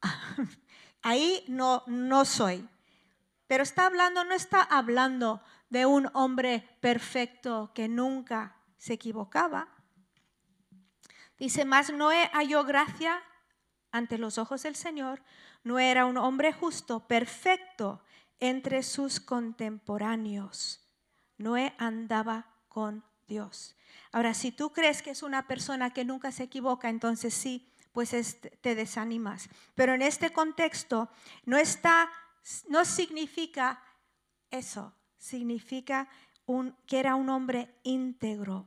[1.02, 2.68] Ahí no, no soy.
[3.48, 9.79] Pero está hablando, no está hablando de un hombre perfecto que nunca se equivocaba.
[11.40, 13.22] Dice, más Noé halló gracia
[13.90, 15.22] ante los ojos del Señor,
[15.64, 18.02] no era un hombre justo, perfecto
[18.38, 20.86] entre sus contemporáneos.
[21.38, 23.74] Noé andaba con Dios.
[24.12, 28.10] Ahora, si tú crees que es una persona que nunca se equivoca, entonces sí, pues
[28.60, 29.48] te desanimas.
[29.74, 31.08] Pero en este contexto
[31.46, 32.10] no está,
[32.68, 33.82] no significa
[34.50, 36.06] eso, significa
[36.86, 38.66] que era un hombre íntegro.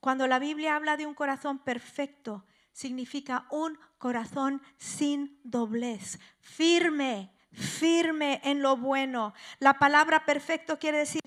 [0.00, 8.40] Cuando la Biblia habla de un corazón perfecto, significa un corazón sin doblez, firme, firme
[8.44, 9.32] en lo bueno.
[9.58, 11.22] La palabra perfecto quiere decir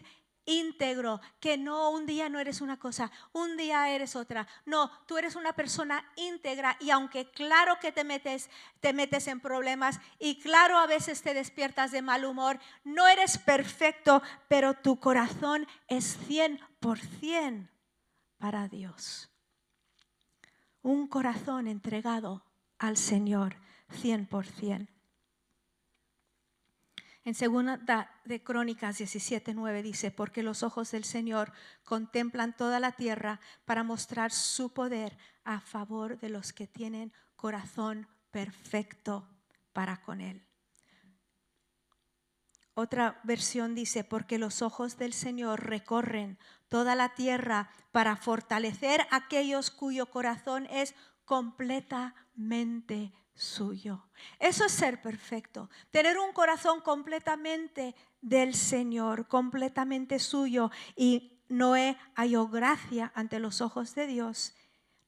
[0.46, 4.48] íntegro, que no un día no eres una cosa, un día eres otra.
[4.66, 9.40] No, tú eres una persona íntegra y aunque claro que te metes, te metes en
[9.40, 15.00] problemas y claro a veces te despiertas de mal humor, no eres perfecto, pero tu
[15.00, 17.70] corazón es 100%
[18.40, 19.30] para Dios
[20.82, 22.44] un corazón entregado
[22.78, 23.56] al Señor
[24.02, 24.88] 100%.
[27.26, 31.52] En segunda de Crónicas 17:9 dice, porque los ojos del Señor
[31.84, 38.08] contemplan toda la tierra para mostrar su poder a favor de los que tienen corazón
[38.32, 39.28] perfecto
[39.74, 40.49] para con Él.
[42.80, 46.38] Otra versión dice, porque los ojos del Señor recorren
[46.70, 54.06] toda la tierra para fortalecer a aquellos cuyo corazón es completamente suyo.
[54.40, 60.72] Eso es ser perfecto, tener un corazón completamente del Señor, completamente suyo.
[60.96, 64.56] Y Noé halló gracia ante los ojos de Dios.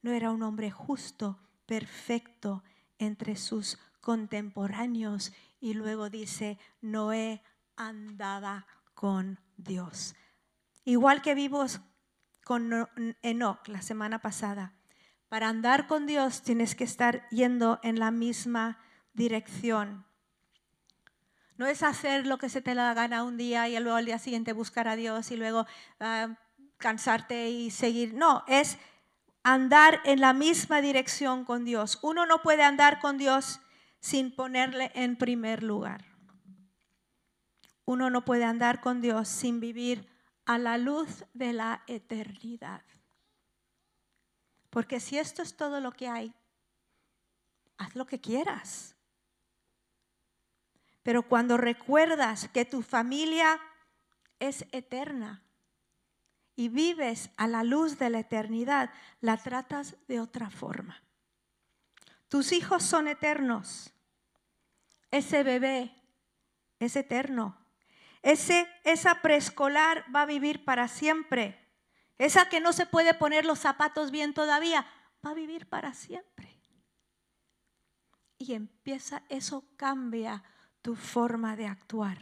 [0.02, 2.66] No era un hombre justo, perfecto
[2.98, 5.32] entre sus contemporáneos.
[5.62, 7.42] Y luego dice, Noé
[7.88, 10.16] andaba con Dios.
[10.84, 11.82] Igual que vimos
[12.44, 12.90] con
[13.22, 14.74] Enoch la semana pasada.
[15.30, 18.80] Para andar con Dios tienes que estar yendo en la misma
[19.14, 20.06] dirección.
[21.58, 24.20] No es hacer lo que se te da gana un día y luego al día
[24.20, 25.68] siguiente buscar a Dios y luego
[26.00, 26.36] ah,
[26.78, 28.14] cansarte y seguir.
[28.14, 28.78] No, es
[29.44, 32.00] andar en la misma dirección con Dios.
[32.02, 33.62] Uno no puede andar con Dios
[34.00, 36.11] sin ponerle en primer lugar.
[37.86, 40.08] Uno no puede andar con Dios sin vivir
[40.46, 42.82] a la luz de la eternidad.
[44.70, 46.34] Porque si esto es todo lo que hay,
[47.78, 48.96] haz lo que quieras.
[51.04, 53.60] Pero cuando recuerdas que tu familia
[54.40, 55.44] es eterna
[56.56, 61.02] y vives a la luz de la eternidad, la tratas de otra forma.
[62.30, 63.92] Tus hijos son eternos.
[65.10, 65.94] Ese bebé
[66.80, 67.58] es eterno.
[68.22, 71.58] Esa preescolar va a vivir para siempre.
[72.18, 74.86] Esa que no se puede poner los zapatos bien todavía,
[75.26, 76.60] va a vivir para siempre.
[78.38, 80.44] Y empieza, eso cambia
[80.82, 82.18] tu forma de actuar.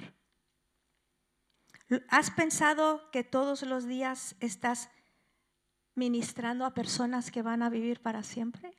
[2.07, 4.89] ¿Has pensado que todos los días estás
[5.95, 8.77] ministrando a personas que van a vivir para siempre?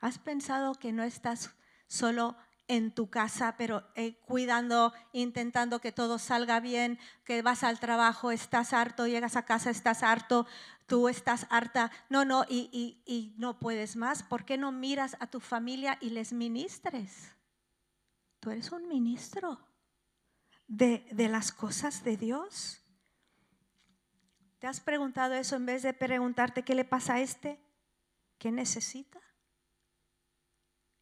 [0.00, 1.54] ¿Has pensado que no estás
[1.86, 2.36] solo
[2.68, 8.30] en tu casa, pero eh, cuidando, intentando que todo salga bien, que vas al trabajo,
[8.30, 10.46] estás harto, llegas a casa, estás harto,
[10.86, 14.22] tú estás harta, no, no, y, no puedes más.
[14.22, 17.32] ¿Por qué no miras a tu familia y les ministres?
[18.40, 19.58] Tú eres un ministro
[20.66, 22.82] de, de las cosas de Dios.
[24.58, 27.60] ¿Te has preguntado eso en vez de preguntarte qué le pasa a este?
[28.38, 29.20] ¿Qué necesita?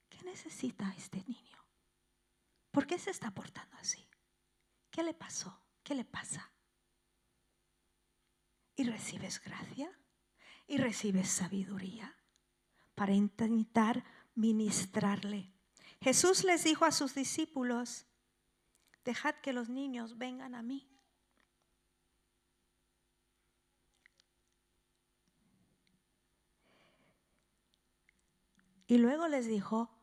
[0.08, 1.53] ¿Qué necesita este niño?
[2.74, 4.04] ¿Por qué se está portando así?
[4.90, 5.64] ¿Qué le pasó?
[5.84, 6.50] ¿Qué le pasa?
[8.74, 9.96] Y recibes gracia
[10.66, 12.16] y recibes sabiduría
[12.96, 14.02] para intentar
[14.34, 15.52] ministrarle.
[16.00, 18.06] Jesús les dijo a sus discípulos,
[19.04, 20.90] dejad que los niños vengan a mí.
[28.88, 29.93] Y luego les dijo,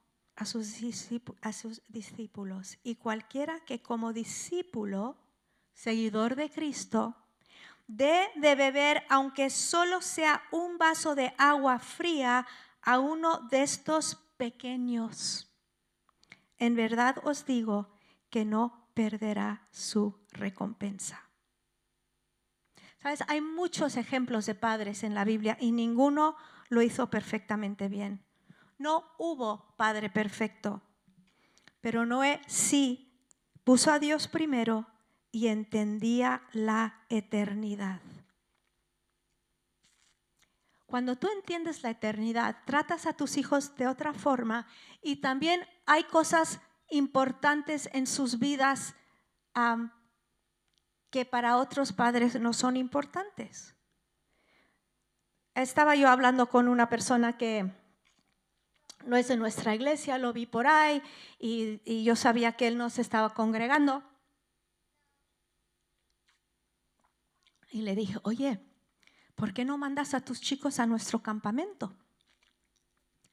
[0.41, 5.15] a sus, discípulos, y cualquiera que como discípulo,
[5.75, 7.15] seguidor de Cristo,
[7.85, 12.47] dé de beber, aunque solo sea un vaso de agua fría,
[12.81, 15.47] a uno de estos pequeños.
[16.57, 17.91] En verdad os digo
[18.31, 21.29] que no perderá su recompensa.
[22.97, 23.23] ¿Sabes?
[23.27, 26.35] Hay muchos ejemplos de padres en la Biblia y ninguno
[26.69, 28.25] lo hizo perfectamente bien.
[28.81, 30.81] No hubo Padre perfecto,
[31.81, 33.15] pero Noé sí
[33.63, 34.87] puso a Dios primero
[35.31, 38.01] y entendía la eternidad.
[40.87, 44.65] Cuando tú entiendes la eternidad, tratas a tus hijos de otra forma
[45.03, 46.59] y también hay cosas
[46.89, 48.95] importantes en sus vidas
[51.11, 53.75] que para otros padres no son importantes.
[55.53, 57.79] Estaba yo hablando con una persona que
[59.05, 61.01] no es de nuestra iglesia, lo vi por ahí
[61.39, 64.03] y, yo sabía que él no se estaba congregando.
[67.71, 68.59] Y le dije, oye,
[69.35, 71.95] ¿por qué no mandas a tus chicos a nuestro campamento?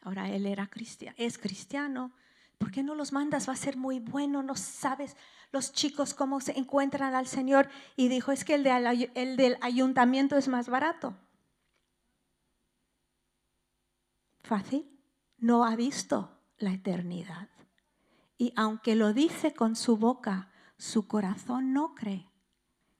[0.02, 2.12] Ahora él era cristiano, es cristiano.
[2.56, 3.48] ¿Por qué no los mandas?
[3.48, 5.16] Va a ser muy bueno, no sabes
[5.52, 7.68] los chicos cómo se encuentran al Señor.
[7.96, 11.16] Y dijo, es que el, el del ayuntamiento es más barato.
[14.42, 14.97] Fácil,
[15.38, 17.48] no ha visto la eternidad.
[18.36, 22.30] Y aunque lo dice con su boca, su corazón no cree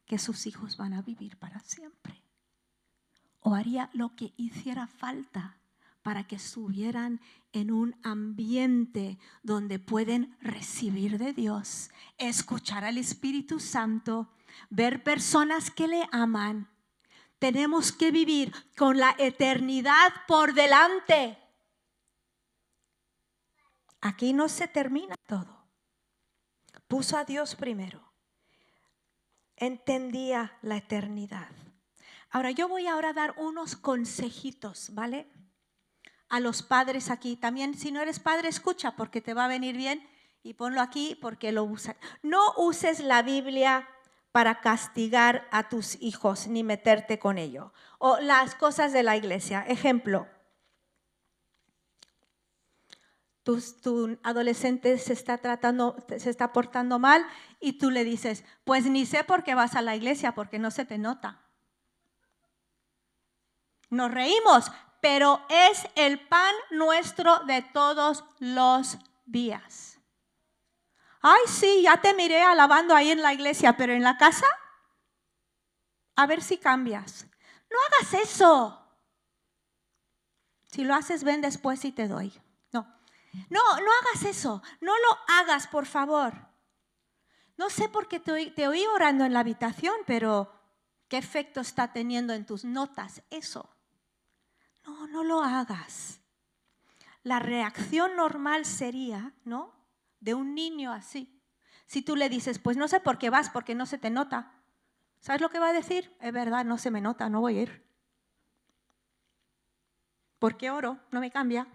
[0.06, 2.22] que sus hijos van a vivir para siempre.
[3.40, 5.58] O haría lo que hiciera falta
[6.02, 7.20] para que estuvieran
[7.52, 14.32] en un ambiente donde pueden recibir de Dios, escuchar al Espíritu Santo,
[14.70, 16.68] ver personas que le aman.
[17.38, 21.38] Tenemos que vivir con la eternidad por delante.
[24.00, 25.66] Aquí no se termina todo.
[26.86, 28.12] Puso a Dios primero.
[29.56, 31.50] Entendía la eternidad.
[32.30, 35.28] Ahora yo voy ahora a dar unos consejitos, ¿vale?
[36.28, 37.36] a los padres aquí.
[37.36, 40.06] También si no eres padre, escucha porque te va a venir bien
[40.42, 41.96] y ponlo aquí porque lo usan.
[42.22, 43.88] No uses la Biblia
[44.32, 47.72] para castigar a tus hijos ni meterte con ello.
[47.98, 49.64] O las cosas de la iglesia.
[49.66, 50.26] Ejemplo,
[53.82, 57.26] tu, adolescente se está tratando, se está portando mal
[57.60, 60.70] y tú le dices, pues ni sé por qué vas a la iglesia porque no
[60.70, 61.40] se te nota.
[63.88, 64.70] Nos reímos,
[65.00, 69.98] pero es el pan nuestro de todos los días.
[71.22, 74.46] Ay, sí, ya te miré alabando ahí en la iglesia, pero en la casa,
[76.16, 77.26] a ver si cambias.
[77.70, 78.84] No hagas eso.
[80.66, 82.32] Si lo haces, ven después y te doy.
[83.50, 84.62] No, no, hagas eso.
[84.80, 86.34] No lo hagas, por favor.
[87.56, 90.52] No sé por qué te oí orando en la habitación, pero
[91.08, 93.68] ¿qué efecto está teniendo en tus notas eso?
[94.86, 96.20] No, no lo hagas.
[97.22, 99.74] La reacción normal sería, ¿no?
[100.20, 101.42] De un niño así.
[101.86, 104.62] Si tú le dices, pues no sé por qué vas, porque no se te nota.
[105.20, 106.16] ¿Sabes lo que va a decir?
[106.20, 107.86] Es verdad, no se me nota, no voy a ir.
[110.38, 111.00] ¿Por qué oro?
[111.10, 111.66] No me cambia.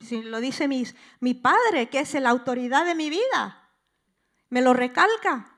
[0.00, 0.84] Si lo dice mi,
[1.20, 3.70] mi padre, que es la autoridad de mi vida,
[4.50, 5.56] me lo recalca.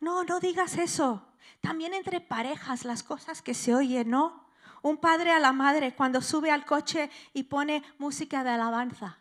[0.00, 1.28] No, no digas eso.
[1.60, 4.48] También entre parejas, las cosas que se oyen, ¿no?
[4.82, 9.18] Un padre a la madre cuando sube al coche y pone música de alabanza.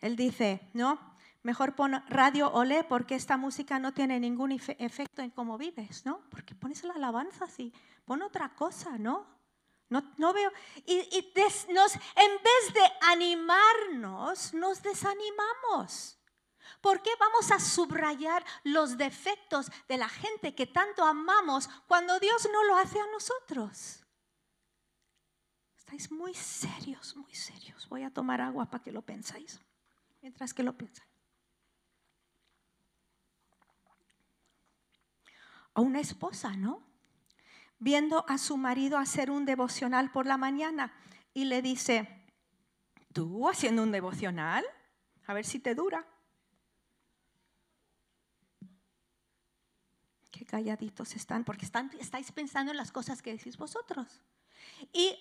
[0.00, 0.98] Él dice, ¿no?
[1.42, 6.04] Mejor pon radio o lee porque esta música no tiene ningún efecto en cómo vives,
[6.04, 6.20] ¿no?
[6.30, 7.72] Porque pones la alabanza así,
[8.04, 9.26] pon otra cosa, ¿no?
[9.90, 10.50] No, no veo.
[10.86, 11.34] Y,
[11.68, 16.16] nos, en vez de animarnos, nos desanimamos.
[16.80, 22.48] ¿Por qué vamos a subrayar los defectos de la gente que tanto amamos cuando Dios
[22.50, 24.06] no lo hace a nosotros?
[25.76, 27.88] Estáis muy serios, muy serios.
[27.88, 29.60] Voy a tomar agua para que lo pensáis.
[30.22, 31.10] Mientras que lo pensáis.
[35.72, 36.89] O una esposa, ¿no?
[37.80, 40.92] Viendo a su marido hacer un devocional por la mañana
[41.34, 42.24] y le dice,
[43.12, 44.64] ¿tú haciendo un devocional?
[45.26, 46.06] A ver si te dura.
[50.30, 54.22] Qué calladitos están, porque están, estáis pensando en las cosas que decís vosotros.
[54.92, 55.18] Y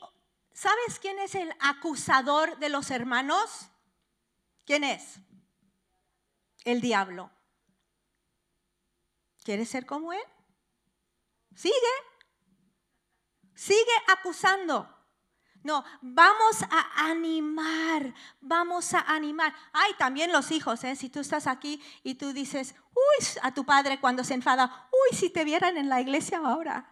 [0.59, 3.69] ¿Sabes quién es el acusador de los hermanos?
[4.65, 5.19] ¿Quién es?
[6.65, 7.31] El diablo.
[9.43, 10.21] ¿Quieres ser como él?
[11.55, 11.73] Sigue.
[13.59, 14.87] Sigue acusando.
[15.63, 19.53] No, vamos a animar, vamos a animar.
[19.73, 20.95] Ay, también los hijos, ¿eh?
[20.95, 25.17] si tú estás aquí y tú dices, uy, a tu padre cuando se enfada, uy,
[25.17, 26.89] si te vieran en la iglesia ahora.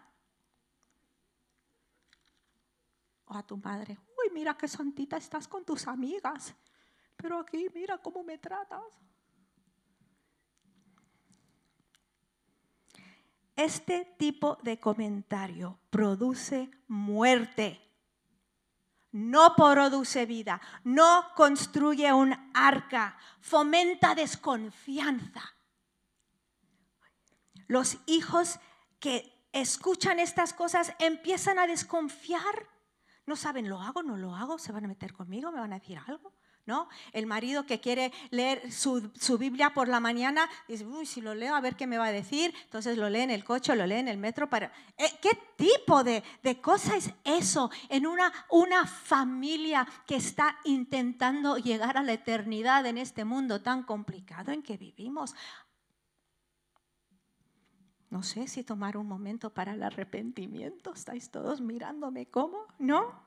[3.28, 6.54] o a tu madre, uy, mira qué santita estás con tus amigas,
[7.16, 8.84] pero aquí mira cómo me tratas.
[13.58, 17.82] Este tipo de comentario produce muerte,
[19.12, 25.42] no produce vida, no construye un arca, fomenta desconfianza.
[27.68, 28.60] Los hijos
[29.00, 32.70] que escuchan estas cosas empiezan a desconfiar
[33.26, 34.04] No saben, ¿lo hago?
[34.04, 34.58] ¿No lo hago?
[34.58, 35.52] ¿Se van a meter conmigo?
[35.52, 36.32] ¿Me van a decir algo?
[36.68, 36.90] ¿No?
[37.14, 39.10] El marido que quiere leer su,
[39.40, 42.12] Biblia por la mañana, dice, uy, si lo leo, a ver qué me va a
[42.12, 42.54] decir.
[42.66, 44.50] Entonces lo lee en el coche, lo lee en el metro.
[44.50, 44.72] Para...
[44.98, 51.58] Eh, ¿Qué tipo de, de cosa es eso en una, una familia que está intentando
[51.58, 55.34] llegar a la eternidad en este mundo tan complicado en que vivimos?
[58.10, 60.94] No sé si tomar un momento para el arrepentimiento.
[60.94, 62.66] ¿Estáis todos mirándome cómo?
[62.80, 63.27] ¿No?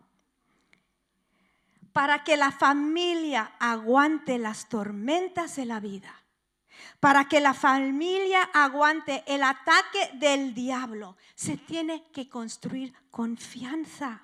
[1.92, 6.14] Para que la familia aguante las tormentas de la vida.
[6.98, 14.22] Para que la familia aguante el ataque del diablo, se tiene que construir confianza.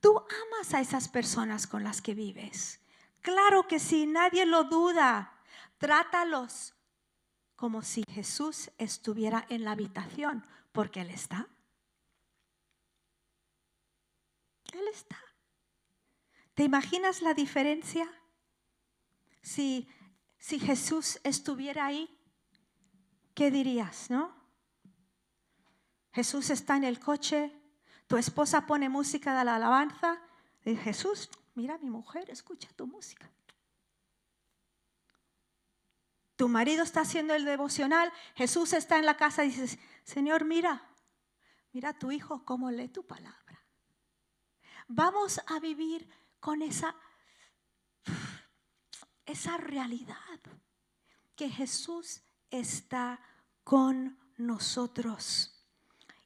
[0.00, 2.80] Tú amas a esas personas con las que vives.
[3.20, 5.32] Claro que sí, nadie lo duda.
[5.78, 6.74] Trátalos
[7.54, 11.46] como si Jesús estuviera en la habitación, porque Él está.
[14.72, 15.18] Él está.
[16.60, 18.06] ¿Te imaginas la diferencia?
[19.40, 19.88] Si,
[20.36, 22.14] si Jesús estuviera ahí,
[23.32, 24.36] ¿qué dirías, no?
[26.12, 27.50] Jesús está en el coche,
[28.06, 30.20] tu esposa pone música de la alabanza,
[30.66, 33.32] y Jesús, mira mi mujer, escucha tu música
[36.36, 40.90] tu marido está haciendo el devocional, Jesús está en la casa y dices, Señor, mira,
[41.72, 43.64] mira a tu hijo cómo lee tu palabra.
[44.88, 46.08] Vamos a vivir
[46.40, 46.96] con esa,
[49.26, 50.40] esa realidad
[51.36, 53.20] que Jesús está
[53.62, 55.56] con nosotros.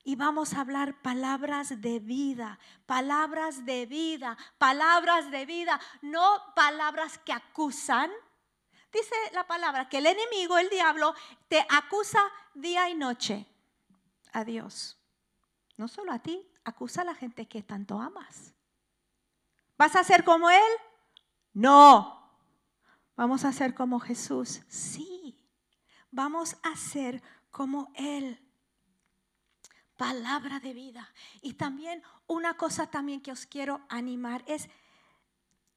[0.03, 7.19] Y vamos a hablar palabras de vida, palabras de vida, palabras de vida, no palabras
[7.19, 8.11] que acusan,
[8.95, 11.15] Dice la palabra que el enemigo, el diablo,
[11.49, 12.21] te acusa
[12.55, 13.45] día y noche
[14.33, 14.97] a Dios.
[15.77, 18.54] No solo a ti, acusa a la gente que tanto amas.
[19.77, 20.73] ¿Vas a ser como Él?
[21.53, 22.15] No.
[23.17, 24.63] ¿Vamos a ser como Jesús?
[24.69, 25.37] Sí.
[26.11, 28.41] Vamos a ser como Él.
[29.97, 31.13] Palabra de vida.
[31.43, 34.69] Y también una cosa también que os quiero animar es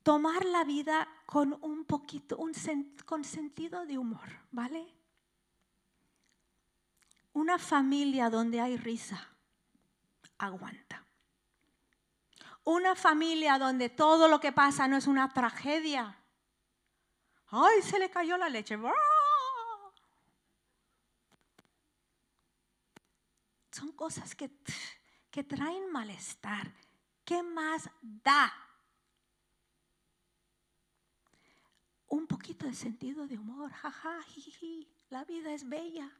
[0.03, 2.53] tomar la vida con un poquito, un
[3.05, 4.87] con sentido de humor, ¿vale?
[7.33, 9.27] Una familia donde hay risa,
[10.37, 11.06] aguanta.
[12.67, 16.21] Una familia donde todo lo que pasa no es una tragedia.
[17.47, 18.77] Ay, se le cayó la leche.
[23.71, 24.51] Son cosas que,
[25.31, 26.69] que traen malestar.
[27.23, 28.51] ¿Qué más da?
[32.09, 36.11] un poquito de sentido de humor, jaja, jiji, la vida es bella.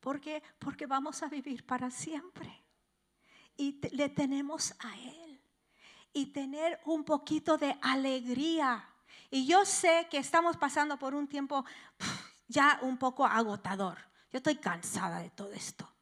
[0.00, 0.42] ¿Por qué?
[0.58, 2.64] Porque vamos a vivir para siempre.
[3.56, 5.31] Y le tenemos a Él.
[6.12, 8.88] Y tener un poquito de alegría.
[9.30, 11.64] Y yo sé que estamos pasando por un tiempo
[12.48, 13.98] ya un poco agotador.
[14.30, 15.92] Yo estoy cansada de todo esto.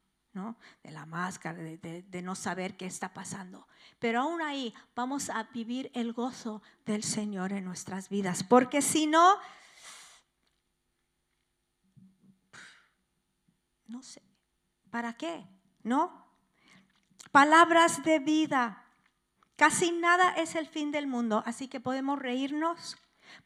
[0.81, 3.67] De la máscara, de, no saber qué está pasando.
[3.99, 8.41] Pero aún ahí vamos a vivir el gozo del Señor en nuestras vidas.
[8.41, 9.37] Porque si no,
[13.87, 14.21] no sé,
[14.89, 15.45] ¿para qué?
[15.83, 16.25] ¿No?
[17.33, 18.80] Palabras de vida.
[19.61, 22.97] Casi nada es el fin del mundo, así que podemos reírnos.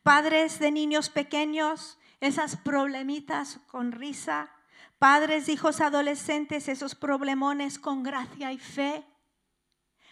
[0.02, 4.50] Padres de niños pequeños, esas problemitas con risa,
[4.98, 9.04] Padres, hijos, adolescentes, esos problemones con gracia y fe,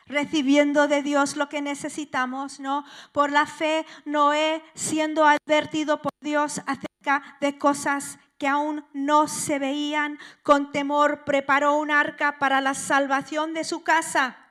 [0.05, 2.83] recibiendo de Dios lo que necesitamos, ¿no?
[3.13, 9.57] Por la fe, Noé siendo advertido por Dios acerca de cosas que aún no se
[9.57, 14.42] veían, con temor preparó un arca para la salvación de su casa.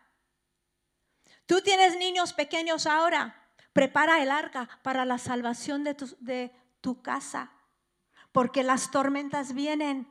[1.47, 7.51] Tú tienes niños pequeños ahora, prepara el arca para la salvación de tu, casa,
[8.33, 10.09] porque las tormentas vienen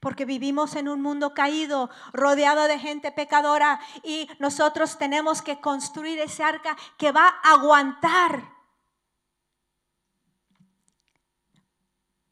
[0.00, 6.18] porque vivimos en un mundo caído, rodeado de gente pecadora y nosotros tenemos que construir
[6.18, 8.42] ese arca que va a aguantar.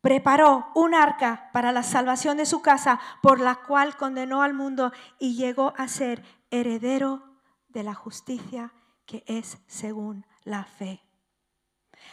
[0.03, 4.92] Preparó un arca para la salvación de su casa, por la cual condenó al mundo
[5.18, 7.32] y llegó a ser heredero
[7.72, 8.72] de la justicia
[9.06, 11.02] que es según la fe.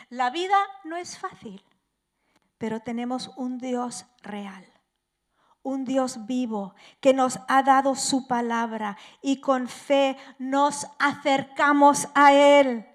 [0.09, 1.63] La vida no es fácil,
[2.57, 4.65] pero tenemos un Dios real
[5.61, 12.33] un Dios vivo que nos ha dado su palabra y con fe nos acercamos a
[12.33, 12.85] Él.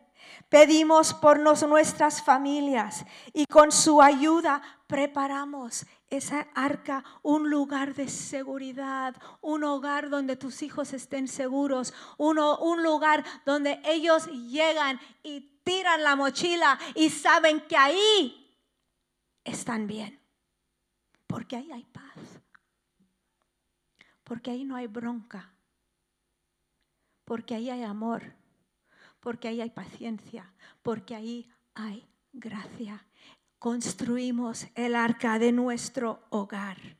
[0.49, 5.87] Pedimos por nuestras familias y con su ayuda preparamos
[6.17, 13.25] esa arca, un lugar de seguridad, un hogar donde tus hijos estén seguros, un lugar
[13.45, 18.57] donde ellos llegan y tiran la mochila y saben que ahí
[19.45, 20.21] están bien,
[21.27, 22.41] porque ahí hay paz,
[24.23, 25.53] porque ahí no hay bronca,
[27.25, 28.35] porque ahí hay amor.
[29.25, 30.53] Porque ahí hay paciencia,
[30.83, 33.07] porque ahí hay gracia.
[33.65, 36.99] Construimos el arca de nuestro hogar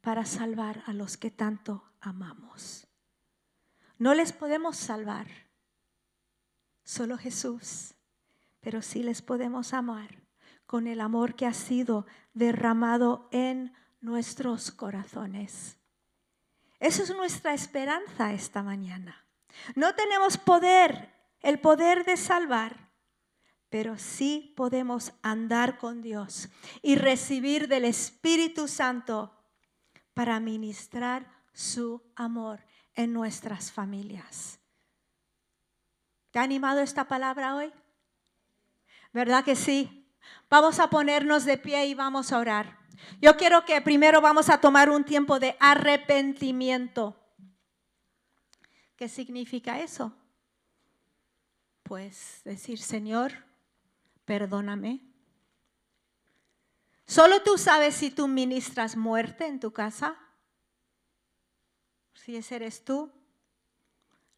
[0.00, 2.88] para salvar a los que tanto amamos.
[3.96, 5.28] No les podemos salvar,
[6.82, 7.94] solo Jesús,
[8.58, 10.24] pero sí les podemos amar
[10.66, 12.04] con el amor que ha sido
[12.34, 15.78] derramado en nuestros corazones.
[16.80, 19.28] Esa es nuestra esperanza esta mañana.
[19.76, 22.87] No tenemos poder, el poder de salvar,
[23.70, 26.48] pero sí podemos andar con Dios
[26.82, 29.34] y recibir del Espíritu Santo
[30.14, 32.64] para ministrar su amor
[32.94, 34.58] en nuestras familias.
[36.30, 37.72] ¿Te ha animado esta palabra hoy?
[39.12, 40.10] ¿Verdad que sí?
[40.50, 42.78] Vamos a ponernos de pie y vamos a orar.
[43.20, 47.16] Yo quiero que primero vamos a tomar un tiempo de arrepentimiento.
[48.96, 50.12] ¿Qué significa eso?
[51.84, 53.47] Pues decir, Señor,
[54.28, 55.00] perdóname.
[57.06, 60.18] Solo tú sabes si tú ministras muerte en tu casa.
[62.12, 63.10] Si ese eres tú,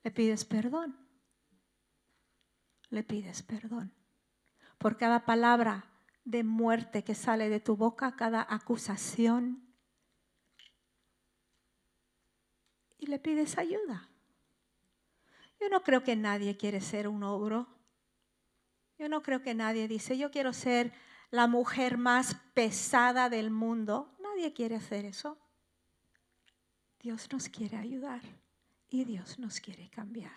[0.05, 0.97] le pides perdón.
[2.91, 3.93] Le pides perdón.
[4.78, 5.91] Por cada palabra
[6.24, 9.74] de muerte que sale de tu boca, cada acusación.
[12.97, 14.09] Y le pides ayuda.
[15.59, 17.79] Yo no creo que nadie quiere ser un ogro.
[19.01, 20.92] Yo no creo que nadie dice, yo quiero ser
[21.30, 24.14] la mujer más pesada del mundo.
[24.22, 25.38] Nadie quiere hacer eso.
[27.01, 28.20] Dios nos quiere ayudar
[28.90, 30.36] y Dios nos quiere cambiar.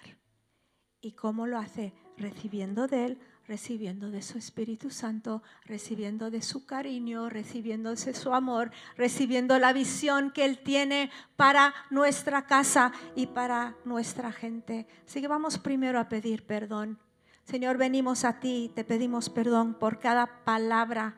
[1.01, 1.91] ¿Y cómo lo hace?
[2.16, 8.34] Recibiendo de Él recibiendo de su Espíritu Santo, recibiendo de su cariño, recibiendo de su
[8.34, 14.88] amor, recibiendo la visión que Él tiene para nuestra casa y para nuestra gente.
[15.05, 16.97] Así que vamos primero a pedir perdón.
[17.45, 21.15] Señor, venimos a ti te pedimos perdón por cada palabra.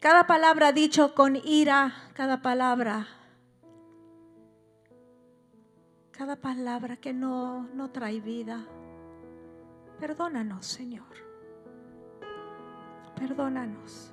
[0.00, 3.06] Cada palabra dicho con ira, cada palabra
[6.16, 8.64] cada palabra que no, no trae vida.
[9.98, 11.06] Perdónanos, Señor.
[13.16, 14.12] Perdónanos.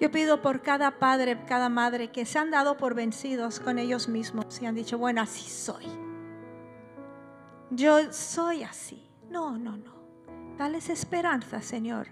[0.00, 4.08] Yo pido por cada padre, cada madre que se han dado por vencidos con ellos
[4.08, 5.86] mismos y han dicho, bueno, así soy.
[7.70, 9.08] Yo soy así.
[9.30, 9.94] No, no, no.
[10.58, 12.08] Dales esperanza, Señor,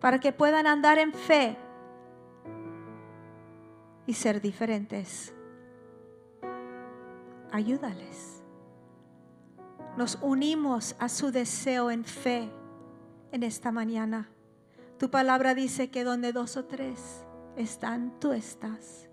[0.00, 1.56] para que puedan andar en fe
[4.06, 5.34] y ser diferentes.
[7.50, 8.42] Ayúdales
[9.96, 12.50] nos unimos a su deseo en fe
[13.30, 14.28] en esta mañana.
[14.98, 17.24] Tu palabra dice que donde dos o tres
[17.56, 19.08] están, tú estás.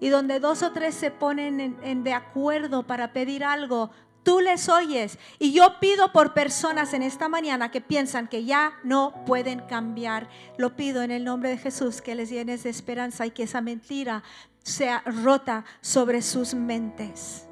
[0.00, 3.90] Y donde dos o tres se ponen en, de acuerdo para pedir algo,
[4.22, 5.18] tú les oyes.
[5.38, 10.28] Y yo pido por personas en esta mañana que piensan que ya no pueden cambiar.
[10.56, 13.60] Lo pido en el nombre de Jesús que les llenes de esperanza y que esa
[13.60, 14.22] mentira
[14.62, 17.48] sea rota sobre sus mentes.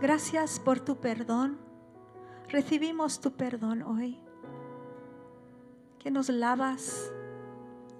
[0.00, 1.58] Gracias por tu perdón.
[2.48, 4.18] Recibimos tu perdón hoy.
[5.98, 7.12] Que nos lavas,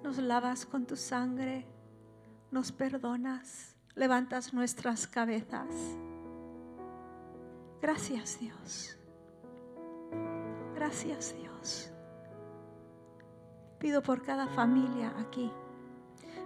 [0.03, 1.67] nos lavas con tu sangre,
[2.49, 5.67] nos perdonas, levantas nuestras cabezas.
[7.81, 8.97] Gracias Dios.
[10.75, 11.91] Gracias Dios.
[13.79, 15.51] Pido por cada familia aquí.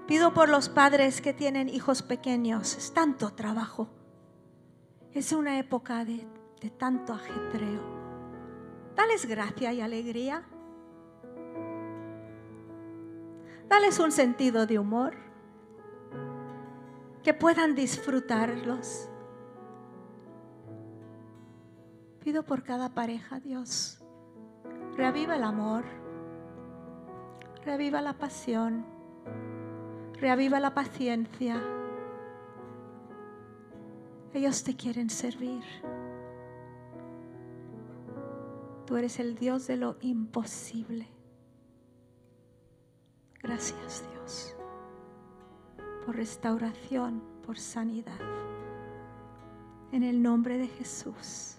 [0.08, 2.78] Pido por los padres que tienen hijos pequeños.
[2.78, 3.90] Es tanto trabajo.
[5.12, 6.28] Es una época de,
[6.78, 7.82] tanto ajetreo.
[8.96, 10.44] Dales gracia y alegría.
[13.68, 15.16] Dales un sentido de humor.
[17.26, 19.10] Que puedan disfrutarlos.
[22.24, 24.02] Pido por cada pareja, Dios.
[24.96, 25.84] Reaviva el amor.
[27.66, 28.86] Reaviva la pasión.
[30.14, 31.62] Reaviva la paciencia
[34.36, 35.64] ellos te quieren servir.
[38.86, 41.08] Tú eres el Dios de lo imposible.
[43.42, 44.55] Gracias Dios
[46.06, 48.20] por restauración, por sanidad.
[49.92, 51.58] En el nombre de Jesús.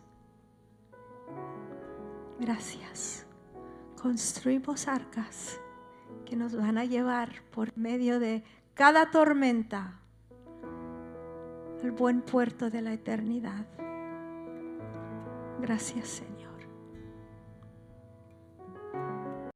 [2.39, 3.27] Gracias.
[4.01, 5.59] Construimos arcas
[6.25, 8.45] que nos van a llevar por medio de
[8.75, 10.01] cada tormenta
[11.83, 13.67] al buen puerto de la eternidad.
[15.61, 16.36] Gracias Señor.